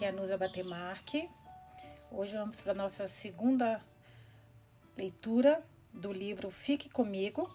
[0.00, 1.28] Aqui é a Nusa Batemarque.
[2.10, 3.84] Hoje vamos para a nossa segunda
[4.96, 5.62] leitura
[5.92, 7.46] do livro Fique Comigo,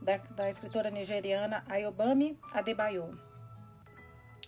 [0.00, 3.20] da, da escritora nigeriana Ayobami Adebayo.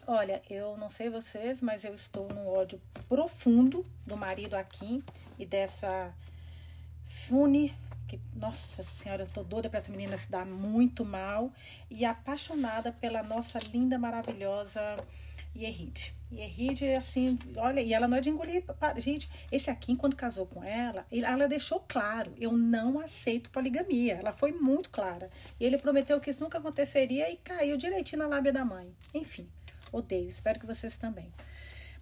[0.07, 5.03] Olha, eu não sei vocês, mas eu estou num ódio profundo do marido Akin
[5.37, 6.14] e dessa
[7.03, 7.77] Fune,
[8.07, 11.53] que, nossa senhora, eu tô doida para essa menina se dar muito mal
[11.90, 15.04] e apaixonada pela nossa linda, maravilhosa
[16.32, 16.84] Yerride.
[16.84, 18.64] Yerride, assim, olha, e ela não é de engolir.
[18.98, 24.14] Gente, esse aqui, quando casou com ela, ela deixou claro: eu não aceito poligamia.
[24.14, 25.29] Ela foi muito clara.
[25.58, 28.94] E ele prometeu que isso nunca aconteceria e caiu direitinho na lábia da mãe.
[29.12, 29.48] Enfim,
[29.93, 30.29] odeio.
[30.29, 31.32] Espero que vocês também.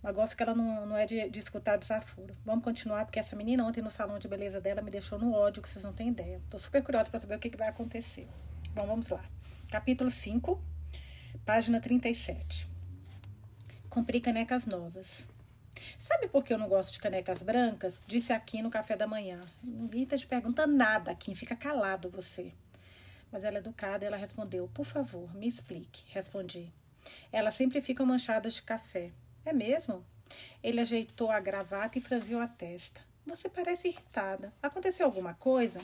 [0.02, 2.36] Mas gosto que ela não, não é de, de escutar desaforo.
[2.44, 5.60] Vamos continuar, porque essa menina ontem no salão de beleza dela me deixou no ódio,
[5.60, 6.40] que vocês não têm ideia.
[6.48, 8.28] Tô super curiosa para saber o que, que vai acontecer.
[8.74, 9.24] Bom, vamos lá.
[9.68, 10.62] Capítulo 5,
[11.44, 12.77] página 37.
[13.88, 15.26] Comprei canecas novas.
[15.98, 18.02] Sabe por que eu não gosto de canecas brancas?
[18.06, 19.40] Disse aqui no café da manhã.
[19.62, 22.52] Ninguém tá te perguntando nada aqui, fica calado você.
[23.32, 26.02] Mas ela é educada, ela respondeu: Por favor, me explique.
[26.08, 26.70] Respondi.
[27.32, 29.10] Elas sempre ficam manchadas de café.
[29.44, 30.04] É mesmo?
[30.62, 33.00] Ele ajeitou a gravata e franziu a testa.
[33.24, 34.52] Você parece irritada.
[34.62, 35.80] Aconteceu alguma coisa?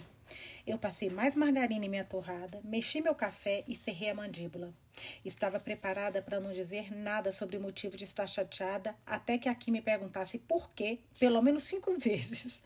[0.67, 4.75] Eu passei mais margarina em minha torrada, mexi meu café e cerrei a mandíbula.
[5.25, 9.70] Estava preparada para não dizer nada sobre o motivo de estar chateada, até que aqui
[9.70, 12.61] me perguntasse por quê, pelo menos cinco vezes.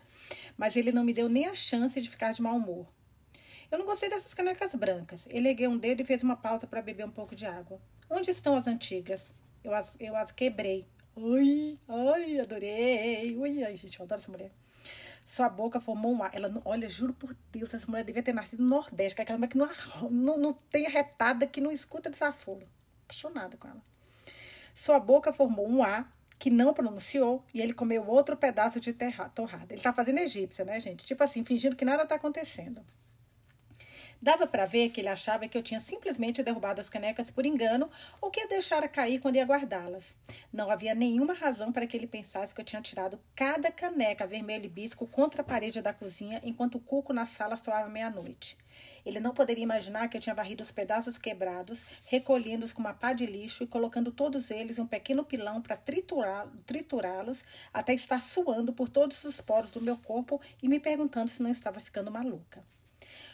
[0.57, 2.87] Mas ele não me deu nem a chance de ficar de mau humor.
[3.71, 5.27] Eu não gostei dessas canecas brancas.
[5.31, 7.81] Ele ergueu um dedo e fez uma pausa para beber um pouco de água.
[8.09, 9.35] Onde estão as antigas?
[9.63, 10.87] Eu as, eu as quebrei.
[11.15, 13.37] Ui, ai, adorei.
[13.37, 14.51] Ui, ai, gente, eu adoro essa mulher.
[15.29, 16.35] Sua boca formou um ar.
[16.35, 19.37] Ela, olha, juro por Deus, essa mulher devia ter nascido no Nordeste, que é aquela
[19.37, 19.69] mulher que não,
[20.11, 22.67] não, não tem arretada, que não escuta desaforo.
[23.05, 23.83] Apaixonada com ela.
[24.75, 26.07] Sua boca formou um A
[26.39, 29.75] que não pronunciou e ele comeu outro pedaço de terra, torrada.
[29.75, 31.05] Ele tá fazendo egípcia, né, gente?
[31.05, 32.83] Tipo assim, fingindo que nada tá acontecendo.
[34.21, 37.89] Dava para ver que ele achava que eu tinha simplesmente derrubado as canecas por engano
[38.21, 40.13] ou que ia deixar cair quando ia guardá-las.
[40.53, 44.65] Não havia nenhuma razão para que ele pensasse que eu tinha tirado cada caneca vermelho
[44.65, 48.59] e bisco contra a parede da cozinha enquanto o cuco na sala soava meia-noite.
[49.07, 53.13] Ele não poderia imaginar que eu tinha varrido os pedaços quebrados, recolhendo-os com uma pá
[53.13, 58.73] de lixo e colocando todos eles em um pequeno pilão para triturá-los até estar suando
[58.73, 62.65] por todos os poros do meu corpo e me perguntando se não estava ficando maluca.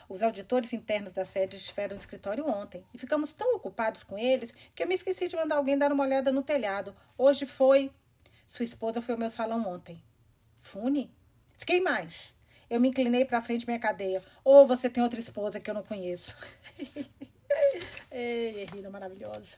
[0.09, 4.53] Os auditores internos da sede estiveram no escritório ontem e ficamos tão ocupados com eles
[4.75, 6.95] que eu me esqueci de mandar alguém dar uma olhada no telhado.
[7.17, 7.91] Hoje foi.
[8.49, 10.03] Sua esposa foi ao meu salão ontem.
[10.59, 11.11] Fune?
[11.67, 12.35] Quem mais?
[12.69, 14.23] Eu me inclinei para frente minha cadeia.
[14.45, 16.37] Ou oh, você tem outra esposa que eu não conheço.
[18.11, 19.57] Ei, Rita maravilhosa.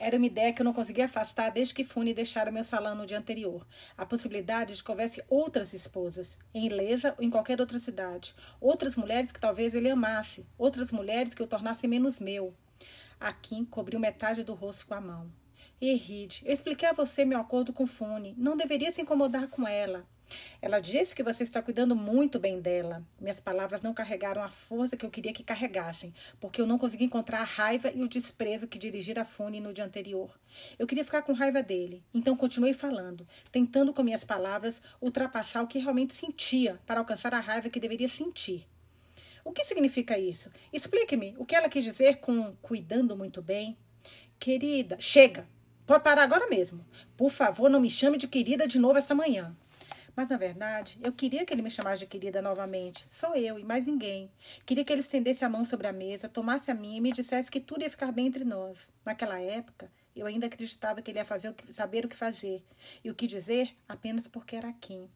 [0.00, 3.04] Era uma ideia que eu não conseguia afastar desde que Fune deixara meu salão no
[3.04, 3.66] dia anterior.
[3.96, 8.32] A possibilidade de que houvesse outras esposas, em Ilesa ou em qualquer outra cidade.
[8.60, 10.46] Outras mulheres que talvez ele amasse.
[10.56, 12.54] Outras mulheres que o tornassem menos meu.
[13.18, 15.32] Akin cobriu metade do rosto com a mão.
[15.80, 18.36] Erride, eu expliquei a você meu acordo com Fune.
[18.38, 20.06] Não deveria se incomodar com ela.
[20.60, 23.02] Ela disse que você está cuidando muito bem dela.
[23.20, 27.04] Minhas palavras não carregaram a força que eu queria que carregassem, porque eu não consegui
[27.04, 30.38] encontrar a raiva e o desprezo que dirigira a Fune no dia anterior.
[30.78, 35.66] Eu queria ficar com raiva dele, então continuei falando, tentando com minhas palavras ultrapassar o
[35.66, 38.66] que realmente sentia para alcançar a raiva que deveria sentir.
[39.44, 40.50] O que significa isso?
[40.72, 43.78] Explique-me o que ela quis dizer com cuidando muito bem.
[44.38, 45.46] Querida, chega!
[45.86, 46.84] Pode parar agora mesmo.
[47.16, 49.56] Por favor, não me chame de querida de novo esta manhã.
[50.18, 53.06] Mas, na verdade, eu queria que ele me chamasse de querida novamente.
[53.08, 54.28] Sou eu e mais ninguém.
[54.66, 57.48] Queria que ele estendesse a mão sobre a mesa, tomasse a minha e me dissesse
[57.48, 58.90] que tudo ia ficar bem entre nós.
[59.04, 62.64] Naquela época, eu ainda acreditava que ele ia fazer o que, saber o que fazer
[63.04, 65.08] e o que dizer apenas porque era Kim.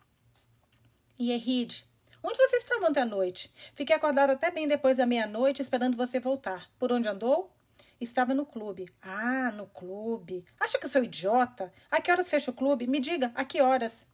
[1.18, 1.84] E Eride,
[2.22, 3.52] onde você estava ontem à noite?
[3.74, 6.70] Fiquei acordada até bem depois da meia-noite esperando você voltar.
[6.78, 7.52] Por onde andou?
[8.00, 8.88] Estava no clube.
[9.02, 10.44] Ah, no clube.
[10.60, 11.72] Acha que eu sou idiota?
[11.90, 12.86] A que horas fecha o clube?
[12.86, 14.11] Me diga, a que horas?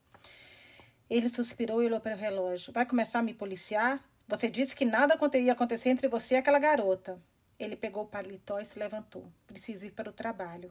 [1.11, 2.73] Ele suspirou e olhou para o relógio.
[2.73, 4.03] Vai começar a me policiar?
[4.27, 7.19] Você disse que nada ia acontecer entre você e aquela garota.
[7.59, 9.27] Ele pegou o paletó e se levantou.
[9.47, 10.71] Preciso ir para o trabalho.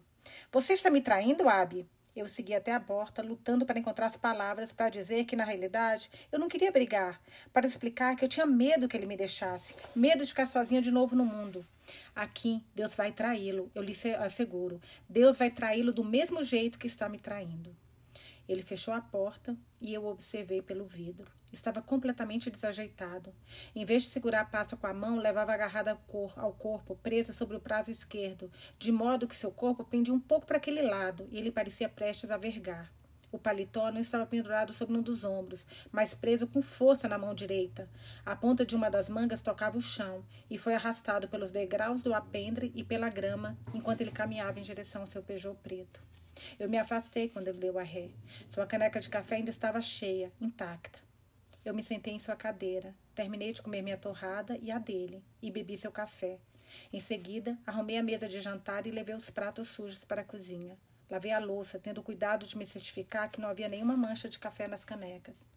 [0.51, 1.87] Você está me traindo, Abby?
[2.15, 6.09] Eu segui até a porta, lutando para encontrar as palavras para dizer que, na realidade,
[6.31, 7.21] eu não queria brigar,
[7.53, 10.89] para explicar que eu tinha medo que ele me deixasse, medo de ficar sozinha de
[10.89, 11.63] novo no mundo.
[12.15, 14.81] Aqui, Deus vai traí-lo, eu lhe asseguro.
[15.07, 17.75] Deus vai traí-lo do mesmo jeito que está me traindo.
[18.47, 21.31] Ele fechou a porta e eu observei pelo vidro.
[21.51, 23.33] Estava completamente desajeitado.
[23.75, 25.97] Em vez de segurar a pasta com a mão, levava agarrada
[26.35, 30.45] ao corpo, presa sobre o prazo esquerdo, de modo que seu corpo pendia um pouco
[30.45, 32.91] para aquele lado e ele parecia prestes a vergar.
[33.29, 37.33] O paletó não estava pendurado sobre um dos ombros, mas preso com força na mão
[37.33, 37.89] direita.
[38.25, 42.13] A ponta de uma das mangas tocava o chão e foi arrastado pelos degraus do
[42.13, 46.01] apendre e pela grama enquanto ele caminhava em direção ao seu Peugeot preto.
[46.59, 48.09] Eu me afastei quando ele deu a ré.
[48.49, 50.99] Sua caneca de café ainda estava cheia, intacta.
[51.63, 55.51] Eu me sentei em sua cadeira, terminei de comer minha torrada e a dele, e
[55.51, 56.39] bebi seu café.
[56.93, 60.77] Em seguida, arrumei a mesa de jantar e levei os pratos sujos para a cozinha.
[61.09, 64.67] Lavei a louça, tendo cuidado de me certificar que não havia nenhuma mancha de café
[64.67, 65.47] nas canecas.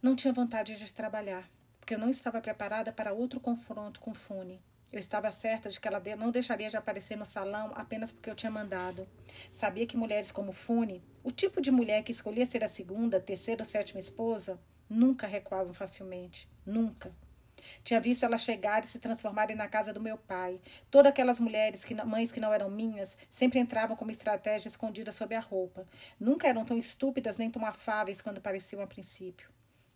[0.00, 1.48] Não tinha vontade de trabalhar,
[1.78, 4.60] porque eu não estava preparada para outro confronto com Fune.
[4.92, 8.34] Eu estava certa de que ela não deixaria de aparecer no salão apenas porque eu
[8.34, 9.08] tinha mandado.
[9.50, 13.62] Sabia que mulheres como Fune, o tipo de mulher que escolhia ser a segunda, terceira
[13.62, 14.60] ou sétima esposa,
[14.90, 16.46] nunca recuavam facilmente.
[16.66, 17.10] Nunca.
[17.82, 20.60] Tinha visto elas chegarem e se transformarem na casa do meu pai.
[20.90, 25.34] Todas aquelas mulheres, que mães que não eram minhas, sempre entravam como estratégia escondida sob
[25.34, 25.86] a roupa.
[26.20, 29.48] Nunca eram tão estúpidas nem tão afáveis quando pareciam a princípio.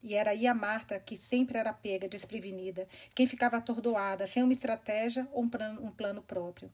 [0.02, 4.52] E era aí a Marta que sempre era pega, desprevenida, quem ficava atordoada, sem uma
[4.52, 6.70] estratégia ou um plano, um plano próprio.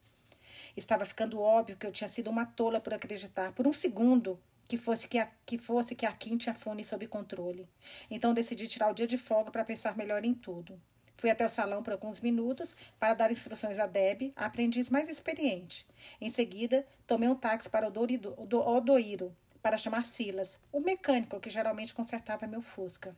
[0.77, 4.39] Estava ficando óbvio que eu tinha sido uma tola por acreditar, por um segundo,
[4.69, 7.69] que fosse que a, que fosse que a Kim tinha fone sob controle.
[8.11, 10.81] Então decidi tirar o dia de folga para pensar melhor em tudo.
[11.17, 15.09] Fui até o salão por alguns minutos para dar instruções a Deb, a aprendiz mais
[15.09, 15.87] experiente.
[16.21, 21.95] Em seguida, tomei um táxi para o Odoiro para chamar Silas, o mecânico que geralmente
[21.95, 23.17] consertava meu Fusca.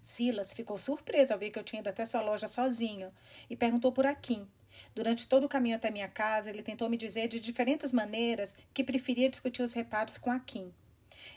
[0.00, 3.12] Silas ficou surpreso ao ver que eu tinha ido até sua loja sozinho
[3.50, 4.48] e perguntou por Akin.
[4.94, 8.84] Durante todo o caminho até minha casa, ele tentou me dizer de diferentes maneiras que
[8.84, 10.72] preferia discutir os reparos com Akin.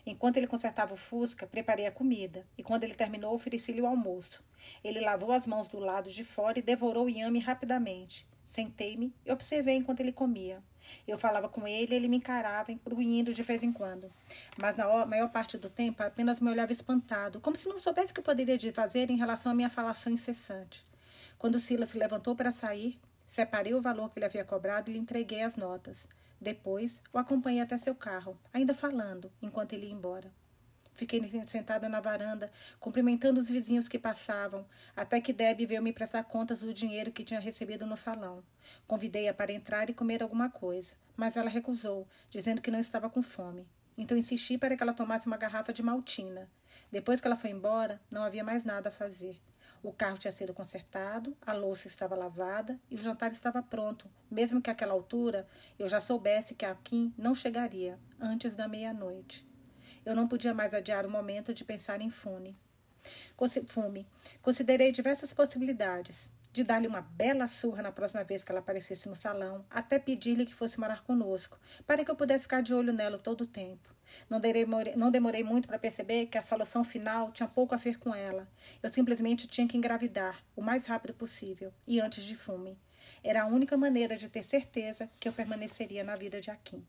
[0.05, 4.43] Enquanto ele consertava o Fusca, preparei a comida, e quando ele terminou, ofereci-lhe o almoço.
[4.83, 8.27] Ele lavou as mãos do lado de fora e devorou o inhame rapidamente.
[8.47, 10.61] Sentei-me e observei enquanto ele comia.
[11.07, 14.11] Eu falava com ele ele me encarava, engruindo de vez em quando.
[14.57, 18.15] Mas na maior parte do tempo apenas me olhava espantado, como se não soubesse o
[18.15, 20.85] que poderia fazer em relação à minha falação incessante.
[21.37, 24.99] Quando Silas se levantou para sair, separei o valor que ele havia cobrado e lhe
[24.99, 26.07] entreguei as notas.
[26.39, 30.31] Depois, o acompanhei até seu carro, ainda falando, enquanto ele ia embora.
[31.01, 34.63] Fiquei sentada na varanda, cumprimentando os vizinhos que passavam,
[34.95, 38.43] até que Debbie veio me prestar contas do dinheiro que tinha recebido no salão.
[38.85, 43.23] Convidei-a para entrar e comer alguma coisa, mas ela recusou, dizendo que não estava com
[43.23, 43.67] fome.
[43.97, 46.47] Então insisti para que ela tomasse uma garrafa de maltina.
[46.91, 49.41] Depois que ela foi embora, não havia mais nada a fazer.
[49.81, 54.61] O carro tinha sido consertado, a louça estava lavada e o jantar estava pronto, mesmo
[54.61, 55.47] que àquela altura
[55.79, 59.49] eu já soubesse que a Kim não chegaria antes da meia-noite.
[60.05, 62.57] Eu não podia mais adiar o momento de pensar em Fume.
[63.67, 64.07] Fume.
[64.41, 69.15] Considerei diversas possibilidades de dar-lhe uma bela surra na próxima vez que ela aparecesse no
[69.15, 71.57] salão, até pedir-lhe que fosse morar conosco,
[71.87, 73.89] para que eu pudesse ficar de olho nela todo o tempo.
[74.29, 77.97] Não demorei, não demorei muito para perceber que a solução final tinha pouco a ver
[77.97, 78.47] com ela.
[78.83, 82.77] Eu simplesmente tinha que engravidar o mais rápido possível e antes de fume.
[83.23, 86.85] Era a única maneira de ter certeza que eu permaneceria na vida de Akin.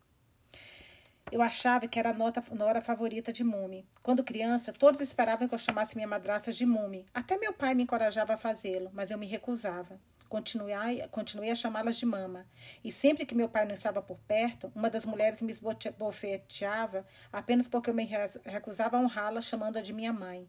[1.30, 3.86] Eu achava que era a nota, nora favorita de Mume.
[4.02, 7.06] Quando criança, todos esperavam que eu chamasse minha madrasta de Mume.
[7.14, 9.98] Até meu pai me encorajava a fazê-lo, mas eu me recusava.
[10.28, 12.46] Continuei, continuei a chamá-las de mama.
[12.82, 17.68] E sempre que meu pai não estava por perto, uma das mulheres me esbofeteava apenas
[17.68, 18.08] porque eu me
[18.44, 20.48] recusava a honrá-la chamando-a de minha mãe.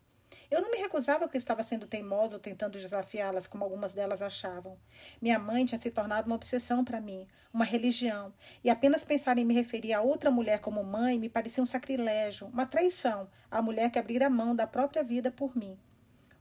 [0.49, 4.77] Eu não me recusava porque estava sendo teimosa ou tentando desafiá-las, como algumas delas achavam.
[5.21, 8.33] Minha mãe tinha se tornado uma obsessão para mim, uma religião,
[8.63, 12.47] e apenas pensar em me referir a outra mulher como mãe me parecia um sacrilégio,
[12.47, 15.77] uma traição à mulher que abrira mão da própria vida por mim.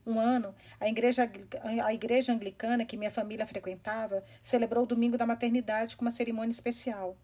[0.05, 1.31] Um ano, a igreja,
[1.83, 6.51] a igreja anglicana que minha família frequentava celebrou o domingo da maternidade com uma cerimônia
[6.51, 7.17] especial.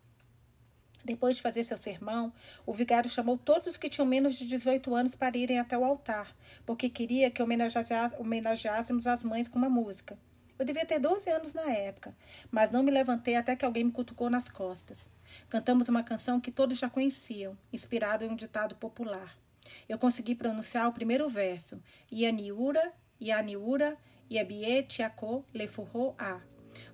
[1.03, 2.33] Depois de fazer seu sermão,
[2.65, 5.83] o vigário chamou todos os que tinham menos de 18 anos para irem até o
[5.83, 10.17] altar, porque queria que homenageássemos as mães com uma música.
[10.57, 12.13] Eu devia ter 12 anos na época,
[12.51, 15.09] mas não me levantei até que alguém me cutucou nas costas.
[15.47, 19.37] Cantamos uma canção que todos já conheciam, inspirada em um ditado popular.
[19.87, 21.81] Eu consegui pronunciar o primeiro verso.
[22.11, 23.97] Ianiura, Ianiura,
[24.29, 26.41] Iebie, Tiako, Lefurro, A.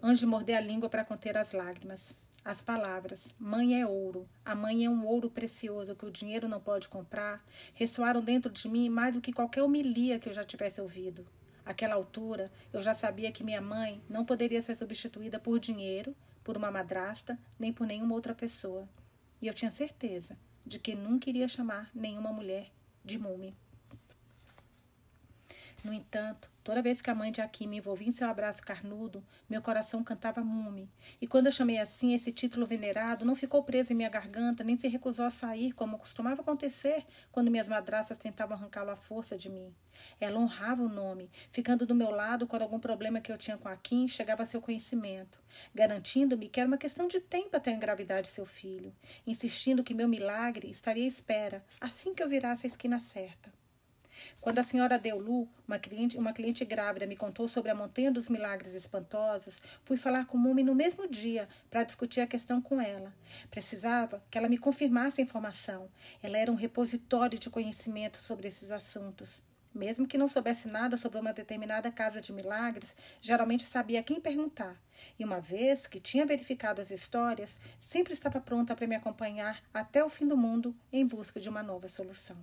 [0.01, 2.15] Antes de morder a língua para conter as lágrimas.
[2.45, 6.61] As palavras, mãe é ouro, a mãe é um ouro precioso que o dinheiro não
[6.61, 10.79] pode comprar, ressoaram dentro de mim mais do que qualquer homilia que eu já tivesse
[10.79, 11.25] ouvido.
[11.65, 16.55] Àquela altura, eu já sabia que minha mãe não poderia ser substituída por dinheiro, por
[16.55, 18.87] uma madrasta, nem por nenhuma outra pessoa.
[19.41, 22.67] E eu tinha certeza de que nunca iria chamar nenhuma mulher
[23.03, 23.55] de mume.
[25.85, 29.23] No entanto, toda vez que a mãe de Akim me envolvia em seu abraço carnudo,
[29.47, 30.89] meu coração cantava Mume.
[31.21, 34.75] E quando eu chamei assim esse título venerado, não ficou preso em minha garganta, nem
[34.75, 39.47] se recusou a sair, como costumava acontecer quando minhas madraças tentavam arrancá-lo à força de
[39.47, 39.71] mim.
[40.19, 43.69] Ela honrava o nome, ficando do meu lado quando algum problema que eu tinha com
[43.69, 45.37] Akim chegava a seu conhecimento,
[45.71, 48.91] garantindo-me que era uma questão de tempo até a engravidade de seu filho,
[49.27, 53.53] insistindo que meu milagre estaria à espera, assim que eu virasse a esquina certa.
[54.39, 58.29] Quando a senhora Deulu, uma cliente, uma cliente grávida, me contou sobre a montanha dos
[58.29, 63.13] milagres espantosos, fui falar com Mumi no mesmo dia para discutir a questão com ela.
[63.49, 65.89] Precisava que ela me confirmasse a informação.
[66.21, 69.41] Ela era um repositório de conhecimento sobre esses assuntos.
[69.75, 74.21] Mesmo que não soubesse nada sobre uma determinada casa de milagres, geralmente sabia a quem
[74.21, 74.81] perguntar.
[75.19, 80.01] E uma vez que tinha verificado as histórias, sempre estava pronta para me acompanhar até
[80.01, 82.37] o fim do mundo em busca de uma nova solução.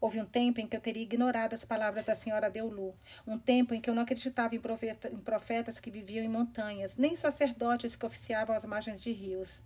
[0.00, 2.94] Houve um tempo em que eu teria ignorado as palavras da senhora Deulu,
[3.26, 4.60] um tempo em que eu não acreditava em,
[5.12, 9.62] em profetas que viviam em montanhas, nem sacerdotes que oficiavam às margens de rios.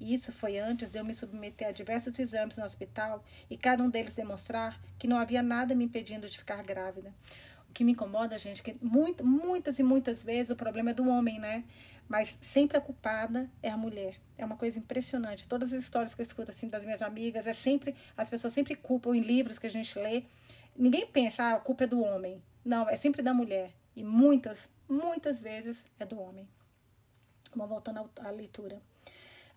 [0.00, 3.88] Isso foi antes de eu me submeter a diversos exames no hospital e cada um
[3.88, 7.12] deles demonstrar que não havia nada me impedindo de ficar grávida.
[7.76, 11.38] Que me incomoda, gente, que muito, muitas e muitas vezes o problema é do homem,
[11.38, 11.62] né?
[12.08, 14.16] Mas sempre a culpada é a mulher.
[14.38, 15.46] É uma coisa impressionante.
[15.46, 18.74] Todas as histórias que eu escuto assim das minhas amigas, é sempre as pessoas sempre
[18.74, 20.24] culpam em livros que a gente lê.
[20.74, 22.42] Ninguém pensa, ah, a culpa é do homem.
[22.64, 23.70] Não, é sempre da mulher.
[23.94, 26.48] E muitas, muitas vezes é do homem.
[27.54, 28.80] Vamos voltando à leitura.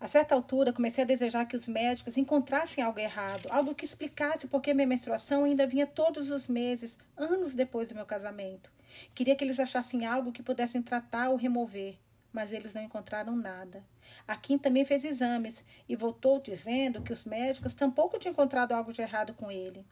[0.00, 4.48] A certa altura, comecei a desejar que os médicos encontrassem algo errado, algo que explicasse
[4.48, 8.70] por que minha menstruação ainda vinha todos os meses, anos depois do meu casamento.
[9.14, 11.98] Queria que eles achassem algo que pudessem tratar ou remover
[12.32, 13.82] mas eles não encontraram nada.
[14.26, 18.92] A Kim também fez exames e voltou dizendo que os médicos tampouco tinham encontrado algo
[18.92, 19.84] de errado com ele.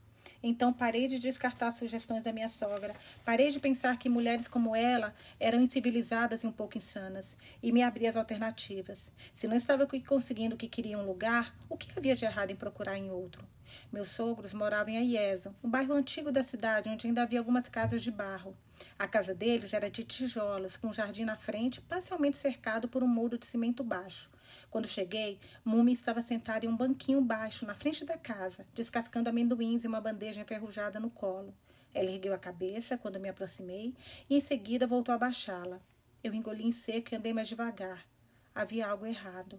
[0.42, 2.94] Então parei de descartar sugestões da minha sogra.
[3.24, 7.36] Parei de pensar que mulheres como ela eram incivilizadas e um pouco insanas.
[7.62, 9.10] E me abri às alternativas.
[9.34, 12.50] Se não estava conseguindo o que queria em um lugar, o que havia de errado
[12.50, 13.44] em procurar em outro?
[13.92, 18.02] Meus sogros moravam em Aieso, um bairro antigo da cidade onde ainda havia algumas casas
[18.02, 18.56] de barro.
[18.98, 23.08] A casa deles era de tijolos, com um jardim na frente, parcialmente cercado por um
[23.08, 24.30] muro de cimento baixo.
[24.70, 29.84] Quando cheguei, Mumi estava sentada em um banquinho baixo, na frente da casa, descascando amendoins
[29.84, 31.54] em uma bandeja enferrujada no colo.
[31.94, 33.94] Ela ergueu a cabeça quando me aproximei
[34.28, 35.80] e em seguida voltou a baixá-la.
[36.22, 38.06] Eu engoli em seco e andei mais devagar.
[38.54, 39.58] Havia algo errado.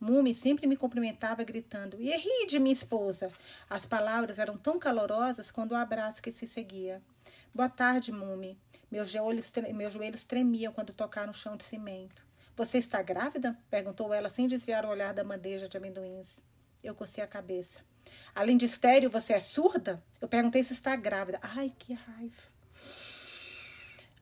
[0.00, 3.32] Mumi sempre me cumprimentava gritando: Erride, minha esposa!
[3.68, 7.02] As palavras eram tão calorosas quando o abraço que se seguia.
[7.54, 8.58] Boa tarde, Mumi.
[8.90, 12.27] Meus joelhos, meus joelhos tremiam quando tocaram o chão de cimento.
[12.58, 13.56] Você está grávida?
[13.70, 16.42] perguntou ela sem desviar o olhar da bandeja de amendoins.
[16.82, 17.82] Eu cocei a cabeça.
[18.34, 20.02] Além de estéreo, você é surda?
[20.20, 21.38] Eu perguntei se está grávida.
[21.40, 22.42] Ai, que raiva.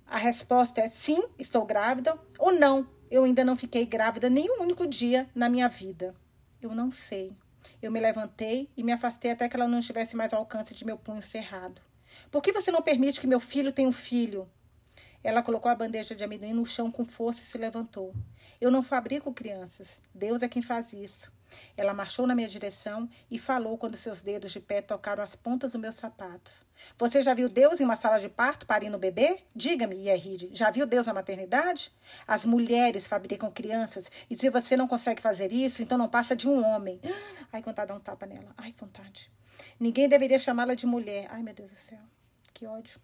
[0.06, 4.64] A resposta é sim, estou grávida, ou não, eu ainda não fiquei grávida nem um
[4.64, 6.14] único dia na minha vida.
[6.60, 7.34] Eu não sei.
[7.80, 10.84] Eu me levantei e me afastei até que ela não estivesse mais ao alcance de
[10.84, 11.80] meu punho cerrado.
[12.30, 14.46] Por que você não permite que meu filho tenha um filho?
[15.26, 18.14] Ela colocou a bandeja de amendoim no chão com força e se levantou.
[18.60, 20.00] Eu não fabrico crianças.
[20.14, 21.32] Deus é quem faz isso.
[21.76, 25.72] Ela marchou na minha direção e falou quando seus dedos de pé tocaram as pontas
[25.72, 26.64] dos meus sapatos.
[26.96, 29.40] Você já viu Deus em uma sala de parto parindo bebê?
[29.52, 31.92] Diga-me, Yerride, já viu Deus na maternidade?
[32.24, 36.46] As mulheres fabricam crianças e se você não consegue fazer isso, então não passa de
[36.46, 37.00] um homem.
[37.52, 38.54] Ai, vontade de dar um tapa nela.
[38.56, 39.28] Ai, vontade.
[39.80, 41.26] Ninguém deveria chamá-la de mulher.
[41.30, 41.98] Ai, meu Deus do céu.
[42.54, 43.00] Que ódio.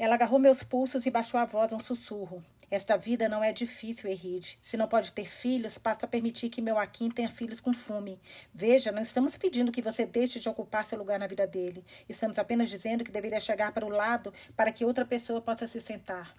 [0.00, 2.42] Ela agarrou meus pulsos e baixou a voz um sussurro.
[2.70, 4.58] Esta vida não é difícil, Erride.
[4.62, 8.18] Se não pode ter filhos, basta permitir que meu Akin tenha filhos com fume.
[8.50, 11.84] Veja, não estamos pedindo que você deixe de ocupar seu lugar na vida dele.
[12.08, 15.82] Estamos apenas dizendo que deveria chegar para o lado para que outra pessoa possa se
[15.82, 16.34] sentar.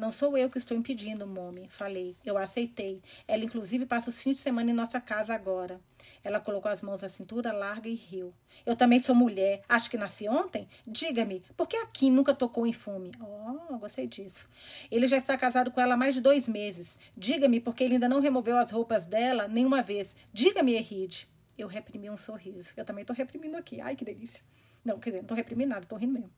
[0.00, 2.16] Não sou eu que estou impedindo, Momi, falei.
[2.24, 3.02] Eu aceitei.
[3.28, 5.78] Ela, inclusive, passa o fim de semana em nossa casa agora.
[6.24, 8.32] Ela colocou as mãos na cintura larga e riu.
[8.64, 9.60] Eu também sou mulher.
[9.68, 10.66] Acho que nasci ontem?
[10.86, 13.12] Diga-me, por que aqui nunca tocou em fume?
[13.20, 14.48] Oh, gostei disso.
[14.90, 16.98] Ele já está casado com ela há mais de dois meses.
[17.14, 20.16] Diga-me, porque ele ainda não removeu as roupas dela nenhuma vez.
[20.32, 21.28] Diga-me, Erride.
[21.58, 22.70] Eu reprimi um sorriso.
[22.74, 23.82] Eu também estou reprimindo aqui.
[23.82, 24.40] Ai, que delícia.
[24.84, 26.30] Não, quer dizer, não estou reprimindo estou rindo mesmo.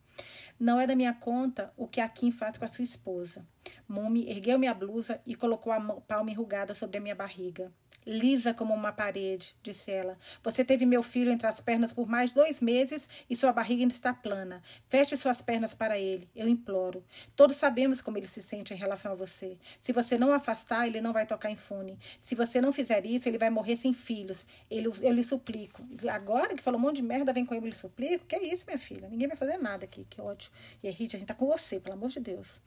[0.59, 3.47] Não é da minha conta o que a Kim faz com a sua esposa.
[3.89, 7.73] Mumi ergueu minha blusa e colocou a palma enrugada sobre a minha barriga.
[8.07, 10.19] Lisa como uma parede, disse ela.
[10.43, 13.95] Você teve meu filho entre as pernas por mais dois meses e sua barriga ainda
[13.95, 14.63] está plana.
[14.87, 17.05] Feche suas pernas para ele, eu imploro.
[17.37, 19.57] Todos sabemos como ele se sente em relação a você.
[19.81, 21.99] Se você não afastar, ele não vai tocar em fune.
[22.21, 24.47] Se você não fizer isso, ele vai morrer sem filhos.
[24.71, 25.83] Ele, eu lhe suplico.
[26.11, 28.27] Agora que falou um monte de merda, vem com ele, eu lhe suplico.
[28.27, 29.09] Que é isso, minha filha?
[29.09, 30.51] Ninguém vai fazer nada aqui, que ódio.
[30.83, 32.61] E aí, a gente tá com você, pelo amor de Deus.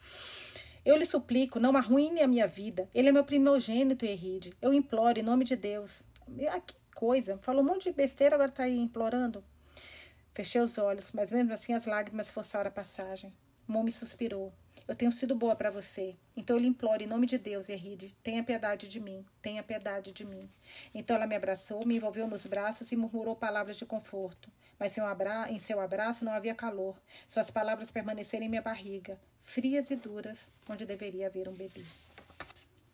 [0.85, 2.87] Eu lhe suplico, não arruine a minha vida.
[2.93, 4.53] Ele é meu primogênito, Eride.
[4.61, 6.03] Eu imploro, em nome de Deus.
[6.47, 7.39] Ah, que coisa.
[7.41, 9.43] Falou um monte de besteira, agora está aí implorando.
[10.31, 13.33] Fechei os olhos, mas mesmo assim as lágrimas forçaram a passagem.
[13.67, 14.53] Momi suspirou.
[14.87, 16.15] Eu tenho sido boa para você.
[16.37, 20.11] Então eu lhe imploro, em nome de Deus, Eride, tenha piedade de mim, tenha piedade
[20.11, 20.47] de mim.
[20.93, 24.51] Então ela me abraçou, me envolveu nos braços e murmurou palavras de conforto.
[24.79, 24.97] Mas
[25.49, 26.95] em seu abraço não havia calor.
[27.29, 31.83] Suas palavras permaneceram em minha barriga, frias e duras, onde deveria haver um bebê.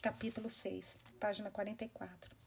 [0.02, 2.42] Capítulo 6, página 44.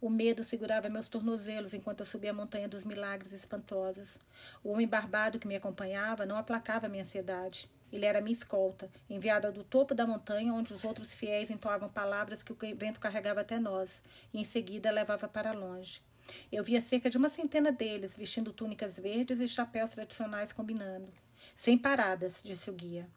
[0.00, 4.18] O medo segurava meus tornozelos enquanto eu subia a montanha dos milagres espantosos.
[4.62, 7.70] O homem barbado que me acompanhava não aplacava minha ansiedade.
[7.90, 12.42] Ele era minha escolta, enviada do topo da montanha, onde os outros fiéis entoavam palavras
[12.42, 16.02] que o vento carregava até nós, e em seguida levava para longe.
[16.50, 21.12] Eu via cerca de uma centena deles, vestindo túnicas verdes e chapéus tradicionais combinando.
[21.54, 23.08] Sem paradas, disse o guia.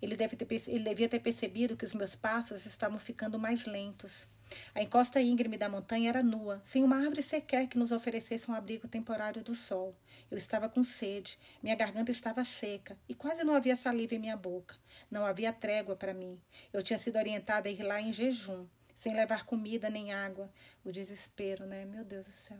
[0.00, 4.26] Ele, deve ter, ele devia ter percebido que os meus passos estavam ficando mais lentos.
[4.74, 8.54] A encosta íngreme da montanha era nua, sem uma árvore sequer que nos oferecesse um
[8.54, 9.94] abrigo temporário do sol.
[10.30, 14.36] Eu estava com sede, minha garganta estava seca e quase não havia saliva em minha
[14.36, 14.74] boca.
[15.10, 16.40] Não havia trégua para mim.
[16.72, 18.66] Eu tinha sido orientada a ir lá em jejum,
[18.98, 20.50] sem levar comida nem água.
[20.84, 21.84] O desespero, né?
[21.84, 22.58] Meu Deus do céu.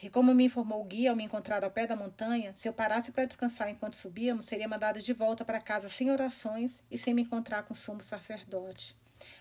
[0.00, 2.72] E como me informou o guia ao me encontrar ao pé da montanha, se eu
[2.72, 7.14] parasse para descansar enquanto subíamos, seria mandada de volta para casa sem orações e sem
[7.14, 8.96] me encontrar com o sumo sacerdote.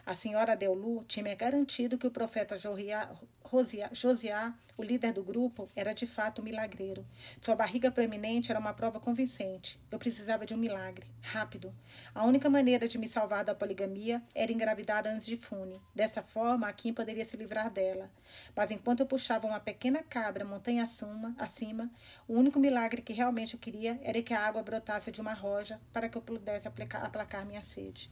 [0.05, 5.93] A senhora Deulu tinha me garantido que o profeta Josiá, o líder do grupo, era
[5.93, 7.05] de fato um milagreiro.
[7.41, 9.79] Sua barriga proeminente era uma prova convincente.
[9.91, 11.73] Eu precisava de um milagre, rápido.
[12.15, 15.81] A única maneira de me salvar da poligamia era engravidar antes de Fune.
[15.93, 18.09] Dessa forma, a Kim poderia se livrar dela.
[18.55, 21.91] Mas enquanto eu puxava uma pequena cabra montanha acima, acima,
[22.27, 25.79] o único milagre que realmente eu queria era que a água brotasse de uma roja
[25.93, 28.09] para que eu pudesse aplacar minha sede.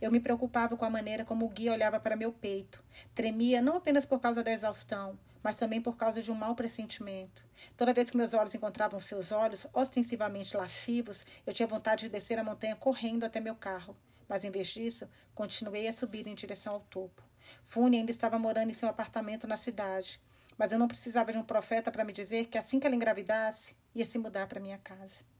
[0.00, 2.82] Eu me preocupava com a maneira como o guia olhava para meu peito.
[3.14, 7.42] Tremia não apenas por causa da exaustão, mas também por causa de um mau pressentimento.
[7.76, 12.38] Toda vez que meus olhos encontravam seus olhos, ostensivamente lascivos, eu tinha vontade de descer
[12.38, 13.96] a montanha correndo até meu carro.
[14.28, 17.22] Mas em vez disso, continuei a subir em direção ao topo.
[17.60, 20.20] Fune ainda estava morando em seu apartamento na cidade,
[20.56, 23.74] mas eu não precisava de um profeta para me dizer que assim que ela engravidasse,
[23.94, 25.31] ia se mudar para minha casa.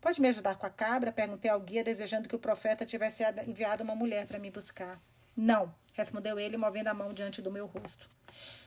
[0.00, 1.12] Pode me ajudar com a cabra?
[1.12, 4.98] Perguntei ao guia, desejando que o profeta tivesse enviado uma mulher para me buscar.
[5.36, 8.08] Não, respondeu ele, movendo a mão diante do meu rosto.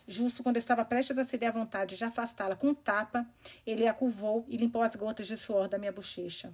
[0.07, 3.27] Justo quando estava prestes a ceder à vontade de afastá-la com um tapa,
[3.65, 6.53] ele a curvou e limpou as gotas de suor da minha bochecha.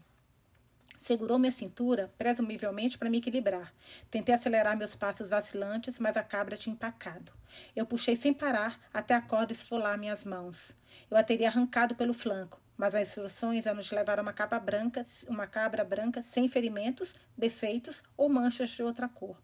[0.96, 3.74] Segurou minha cintura, presumivelmente para me equilibrar.
[4.12, 7.32] Tentei acelerar meus passos vacilantes, mas a cabra tinha empacado.
[7.76, 10.76] Eu puxei sem parar até a corda esfolar minhas mãos.
[11.10, 14.58] Eu a teria arrancado pelo flanco, mas as instruções a nos levar a uma cabra
[14.58, 19.38] branca, uma cabra branca sem ferimentos, defeitos ou manchas de outra cor.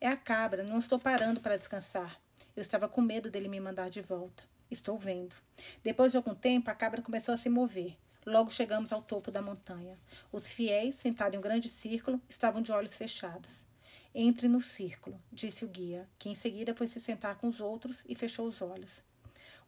[0.00, 2.20] É a cabra, não estou parando para descansar.
[2.54, 4.44] Eu estava com medo dele me mandar de volta.
[4.70, 5.34] Estou vendo.
[5.82, 7.96] Depois de algum tempo, a cabra começou a se mover.
[8.24, 9.98] Logo chegamos ao topo da montanha.
[10.30, 13.66] Os fiéis, sentados em um grande círculo, estavam de olhos fechados.
[14.14, 18.04] Entre no círculo, disse o guia, que em seguida foi se sentar com os outros
[18.06, 19.02] e fechou os olhos.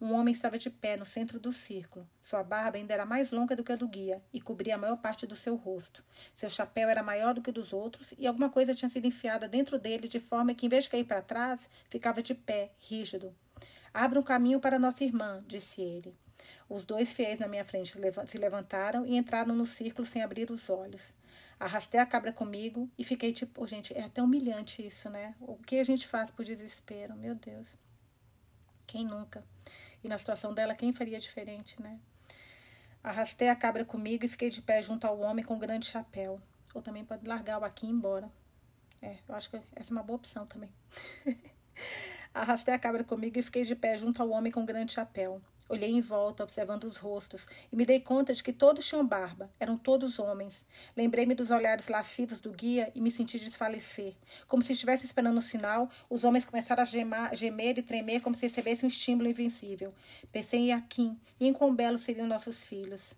[0.05, 2.07] Um homem estava de pé no centro do círculo.
[2.23, 4.99] Sua barba ainda era mais longa do que a do guia e cobria a maior
[4.99, 6.05] parte do seu rosto.
[6.37, 9.49] Seu chapéu era maior do que o dos outros e alguma coisa tinha sido enfiada
[9.49, 13.35] dentro dele de forma que, em vez de cair para trás, ficava de pé, rígido.
[13.95, 16.15] Abra um caminho para nossa irmã, disse ele.
[16.69, 20.69] Os dois fiéis na minha frente se levantaram e entraram no círculo sem abrir os
[20.69, 21.15] olhos.
[21.59, 25.35] Arrastei a cabra comigo e fiquei tipo, gente, é até humilhante isso, né?
[25.41, 27.17] O que a gente faz por desespero?
[27.17, 27.79] Meu Deus.
[28.87, 29.43] Quem nunca?
[30.05, 31.99] E na situação dela, quem faria diferente, né?
[33.03, 36.39] Arrastei a cabra comigo e fiquei de pé junto ao homem com um grande chapéu.
[36.75, 38.31] Ou também pode largar o aqui e ir embora.
[39.01, 40.71] É, eu acho que essa é uma boa opção também.
[42.35, 45.41] Arrastei a cabra comigo e fiquei de pé junto ao homem com um grande chapéu.
[45.67, 49.51] Olhei em volta, observando os rostos, e me dei conta de que todos tinham barba,
[49.59, 50.67] eram todos homens.
[50.95, 54.15] Lembrei-me dos olhares lascivos do guia e me senti desfalecer.
[54.47, 58.37] Como se estivesse esperando um sinal, os homens começaram a gemar, gemer e tremer como
[58.37, 59.95] se recebessem um estímulo invencível.
[60.31, 63.15] Pensei em Akin e em quão belos seriam nossos filhos.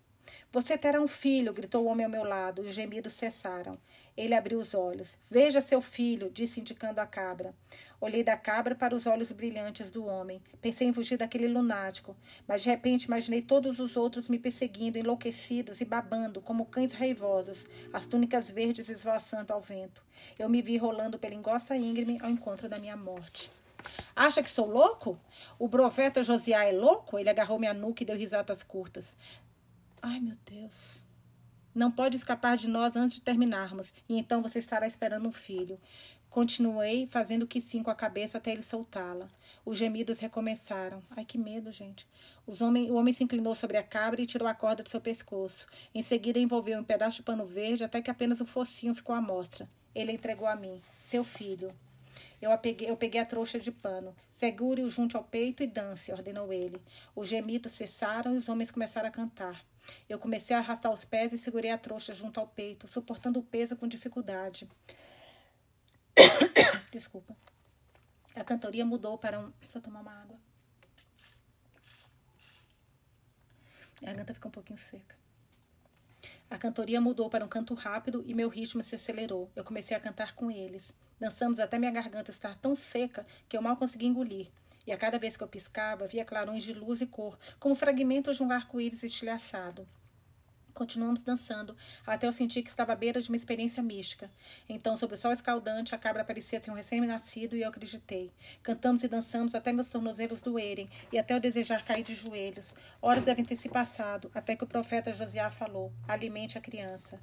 [0.51, 2.61] Você terá um filho, gritou o homem ao meu lado.
[2.61, 3.77] Os gemidos cessaram.
[4.17, 5.15] Ele abriu os olhos.
[5.29, 7.53] Veja seu filho, disse indicando a cabra.
[8.01, 10.41] Olhei da cabra para os olhos brilhantes do homem.
[10.59, 12.15] Pensei em fugir daquele lunático,
[12.47, 17.65] mas de repente imaginei todos os outros me perseguindo, enlouquecidos e babando, como cães raivosos,
[17.93, 20.03] as túnicas verdes esvoaçando ao vento.
[20.39, 23.51] Eu me vi rolando pela engosta íngreme ao encontro da minha morte.
[24.15, 25.19] Acha que sou louco?
[25.59, 27.19] O profeta Josiá é louco?
[27.19, 29.15] Ele agarrou minha nuca e deu risadas curtas.
[30.01, 31.06] Ai, meu Deus.
[31.77, 35.79] Não pode escapar de nós antes de terminarmos, e então você estará esperando um filho.
[36.27, 39.27] Continuei fazendo que sim com a cabeça até ele soltá-la.
[39.63, 41.03] Os gemidos recomeçaram.
[41.15, 42.07] Ai, que medo, gente.
[42.47, 42.55] O
[42.95, 45.67] homem se inclinou sobre a cabra e tirou a corda de seu pescoço.
[45.93, 49.21] Em seguida, envolveu um pedaço de pano verde até que apenas o focinho ficou à
[49.21, 49.69] mostra.
[49.93, 50.81] Ele entregou a mim.
[51.05, 51.71] Seu filho.
[52.41, 52.49] Eu,
[52.87, 54.15] eu peguei a trouxa de pano.
[54.31, 56.81] Segure-o junto ao peito e dance, ordenou ele.
[57.15, 59.63] Os gemidos cessaram e os homens começaram a cantar.
[60.09, 63.43] Eu comecei a arrastar os pés e segurei a trouxa junto ao peito, suportando o
[63.43, 64.67] peso com dificuldade.
[66.91, 67.35] Desculpa.
[68.35, 69.51] A cantoria mudou para um.
[69.73, 70.37] Eu tomar uma água.
[74.01, 75.15] A garganta fica um pouquinho seca.
[76.49, 79.51] A cantoria mudou para um canto rápido e meu ritmo se acelerou.
[79.55, 80.93] Eu comecei a cantar com eles.
[81.19, 84.47] Dançamos até minha garganta estar tão seca que eu mal consegui engolir.
[84.87, 88.37] E a cada vez que eu piscava, via clarões de luz e cor, como fragmentos
[88.37, 89.85] de um arco-íris estilhaçado.
[90.73, 94.29] Continuamos dançando, até eu sentir que estava à beira de uma experiência mística.
[94.69, 98.31] Então, sob o sol escaldante, a cabra parecia ser um recém-nascido e eu acreditei.
[98.61, 102.75] Cantamos e dançamos até meus tornozelos doerem e até eu desejar cair de joelhos.
[103.01, 107.19] Horas devem ter se passado, até que o profeta Josiá falou: Alimente a criança.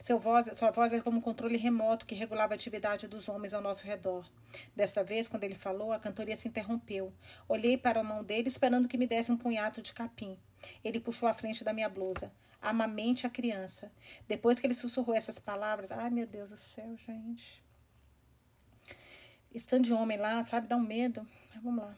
[0.00, 3.52] Seu voz, sua voz era como um controle remoto que regulava a atividade dos homens
[3.52, 4.24] ao nosso redor.
[4.74, 7.12] Desta vez, quando ele falou, a cantoria se interrompeu.
[7.48, 10.38] Olhei para a mão dele, esperando que me desse um punhado de capim.
[10.84, 13.90] Ele puxou a frente da minha blusa amamente a criança.
[14.26, 17.62] Depois que ele sussurrou essas palavras, ai meu Deus do céu, gente.
[19.54, 21.26] Estando de homem lá, sabe, dá um medo.
[21.62, 21.96] Vamos lá.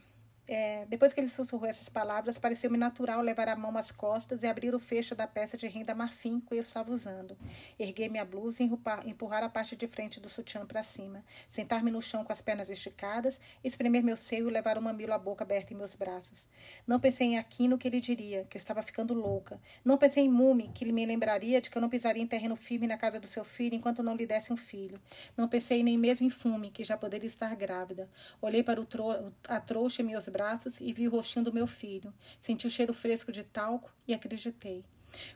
[0.53, 4.49] É, depois que ele sussurrou essas palavras, pareceu-me natural levar a mão às costas e
[4.49, 7.39] abrir o fecho da peça de renda marfim que eu estava usando.
[7.79, 8.71] Erguer minha blusa e
[9.09, 11.25] empurrar a parte de frente do sutiã para cima.
[11.49, 15.19] Sentar-me no chão com as pernas esticadas, espremer meu seio e levar o mamilo à
[15.19, 16.49] boca aberta em meus braços.
[16.85, 19.61] Não pensei em Aquino que ele diria, que eu estava ficando louca.
[19.85, 22.57] Não pensei em Mume, que ele me lembraria de que eu não pisaria em terreno
[22.57, 25.01] firme na casa do seu filho enquanto não lhe desse um filho.
[25.37, 28.09] Não pensei nem mesmo em Fume, que já poderia estar grávida.
[28.43, 31.53] Olhei para o tro a trouxa em meus braços braços e vi o rostinho do
[31.53, 32.15] meu filho.
[32.41, 34.83] Senti o cheiro fresco de talco e acreditei.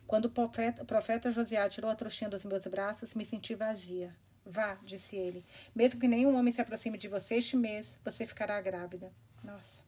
[0.07, 4.15] Quando o profeta, profeta Josiá tirou a trouxinha dos meus braços, me senti vazia.
[4.47, 5.45] Vá, disse ele.
[5.75, 9.13] Mesmo que nenhum homem se aproxime de você este mês, você ficará grávida.
[9.43, 9.83] Nossa.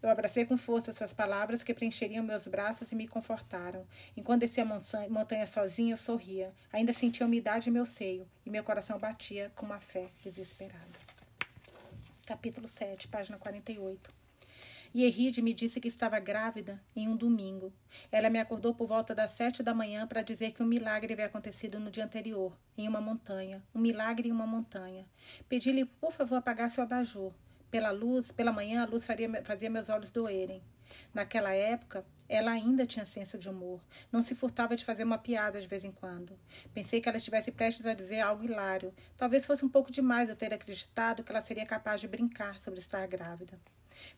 [0.00, 3.84] Eu abracei com força suas palavras que preencheriam meus braços e me confortaram.
[4.16, 6.54] Enquanto descia a montanha sozinha, eu sorria.
[6.72, 10.98] Ainda sentia a umidade em meu seio e meu coração batia com uma fé desesperada.
[12.24, 14.17] Capítulo 7, página 48.
[14.94, 17.72] E Eride me disse que estava grávida em um domingo.
[18.10, 21.26] Ela me acordou por volta das sete da manhã para dizer que um milagre havia
[21.26, 23.62] acontecido no dia anterior, em uma montanha.
[23.74, 25.06] Um milagre em uma montanha.
[25.48, 27.32] Pedi-lhe, por favor, apagar seu abajur.
[27.70, 30.62] Pela luz, pela manhã, a luz faria, fazia meus olhos doerem.
[31.12, 33.80] Naquela época, ela ainda tinha senso de humor.
[34.10, 36.38] Não se furtava de fazer uma piada de vez em quando.
[36.72, 38.94] Pensei que ela estivesse prestes a dizer algo hilário.
[39.16, 42.78] Talvez fosse um pouco demais eu ter acreditado que ela seria capaz de brincar sobre
[42.80, 43.58] estar grávida.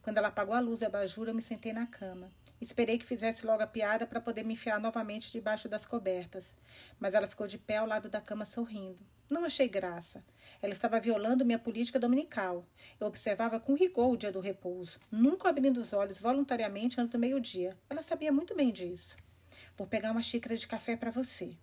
[0.02, 2.30] Quando ela apagou a luz do abajur, eu me sentei na cama.
[2.60, 6.56] Esperei que fizesse logo a piada para poder me enfiar novamente debaixo das cobertas.
[6.98, 8.98] Mas ela ficou de pé ao lado da cama sorrindo.
[9.30, 10.24] Não achei graça.
[10.60, 12.66] Ela estava violando minha política dominical.
[12.98, 17.18] Eu observava com rigor o dia do repouso, nunca abrindo os olhos voluntariamente antes do
[17.18, 17.78] meio-dia.
[17.88, 19.16] Ela sabia muito bem disso.
[19.76, 21.56] Vou pegar uma xícara de café para você.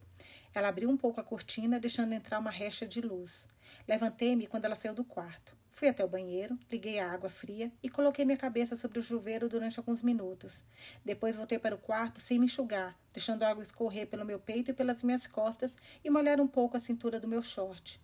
[0.53, 3.45] Ela abriu um pouco a cortina, deixando entrar uma recha de luz.
[3.85, 5.56] Levantei-me quando ela saiu do quarto.
[5.77, 9.47] Fui até o banheiro, liguei a água fria e coloquei minha cabeça sobre o chuveiro
[9.47, 10.63] durante alguns minutos.
[11.05, 14.71] Depois voltei para o quarto sem me enxugar, deixando a água escorrer pelo meu peito
[14.71, 18.01] e pelas minhas costas e molhar um pouco a cintura do meu short.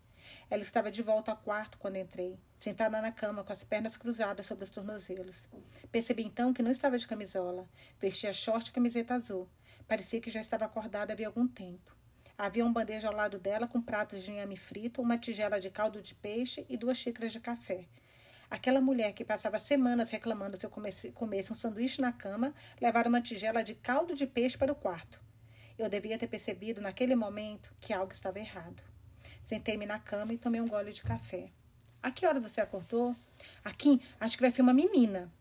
[0.51, 4.45] Ela estava de volta ao quarto quando entrei, sentada na cama com as pernas cruzadas
[4.45, 5.49] sobre os tornozelos.
[5.91, 7.67] Percebi então que não estava de camisola.
[7.99, 9.49] Vestia short e camiseta azul.
[9.87, 12.02] Parecia que já estava acordada havia algum tempo.
[12.43, 16.01] Havia um bandeja ao lado dela com pratos de inhame frito, uma tigela de caldo
[16.01, 17.85] de peixe e duas xícaras de café.
[18.51, 23.07] Aquela mulher que passava semanas reclamando que eu comesse, comesse um sanduíche na cama, levara
[23.07, 25.21] uma tigela de caldo de peixe para o quarto.
[25.79, 28.83] Eu devia ter percebido naquele momento que algo estava errado.
[29.41, 31.49] Sentei-me na cama e tomei um gole de café.
[32.01, 33.15] A que horas você acordou?
[33.63, 35.31] Aqui, acho que vai ser uma menina.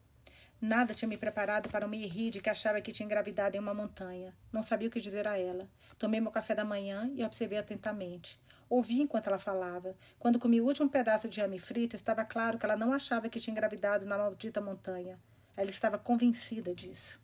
[0.65, 4.33] Nada tinha me preparado para uma irride que achava que tinha engravidado em uma montanha.
[4.53, 5.69] Não sabia o que dizer a ela.
[5.99, 8.39] Tomei meu café da manhã e observei atentamente.
[8.71, 9.97] Ouvi enquanto ela falava.
[10.21, 13.41] Quando comi o último pedaço de ame frito, estava claro que ela não achava que
[13.41, 15.19] tinha engravidado na maldita montanha.
[15.57, 17.21] Ela estava convencida disso.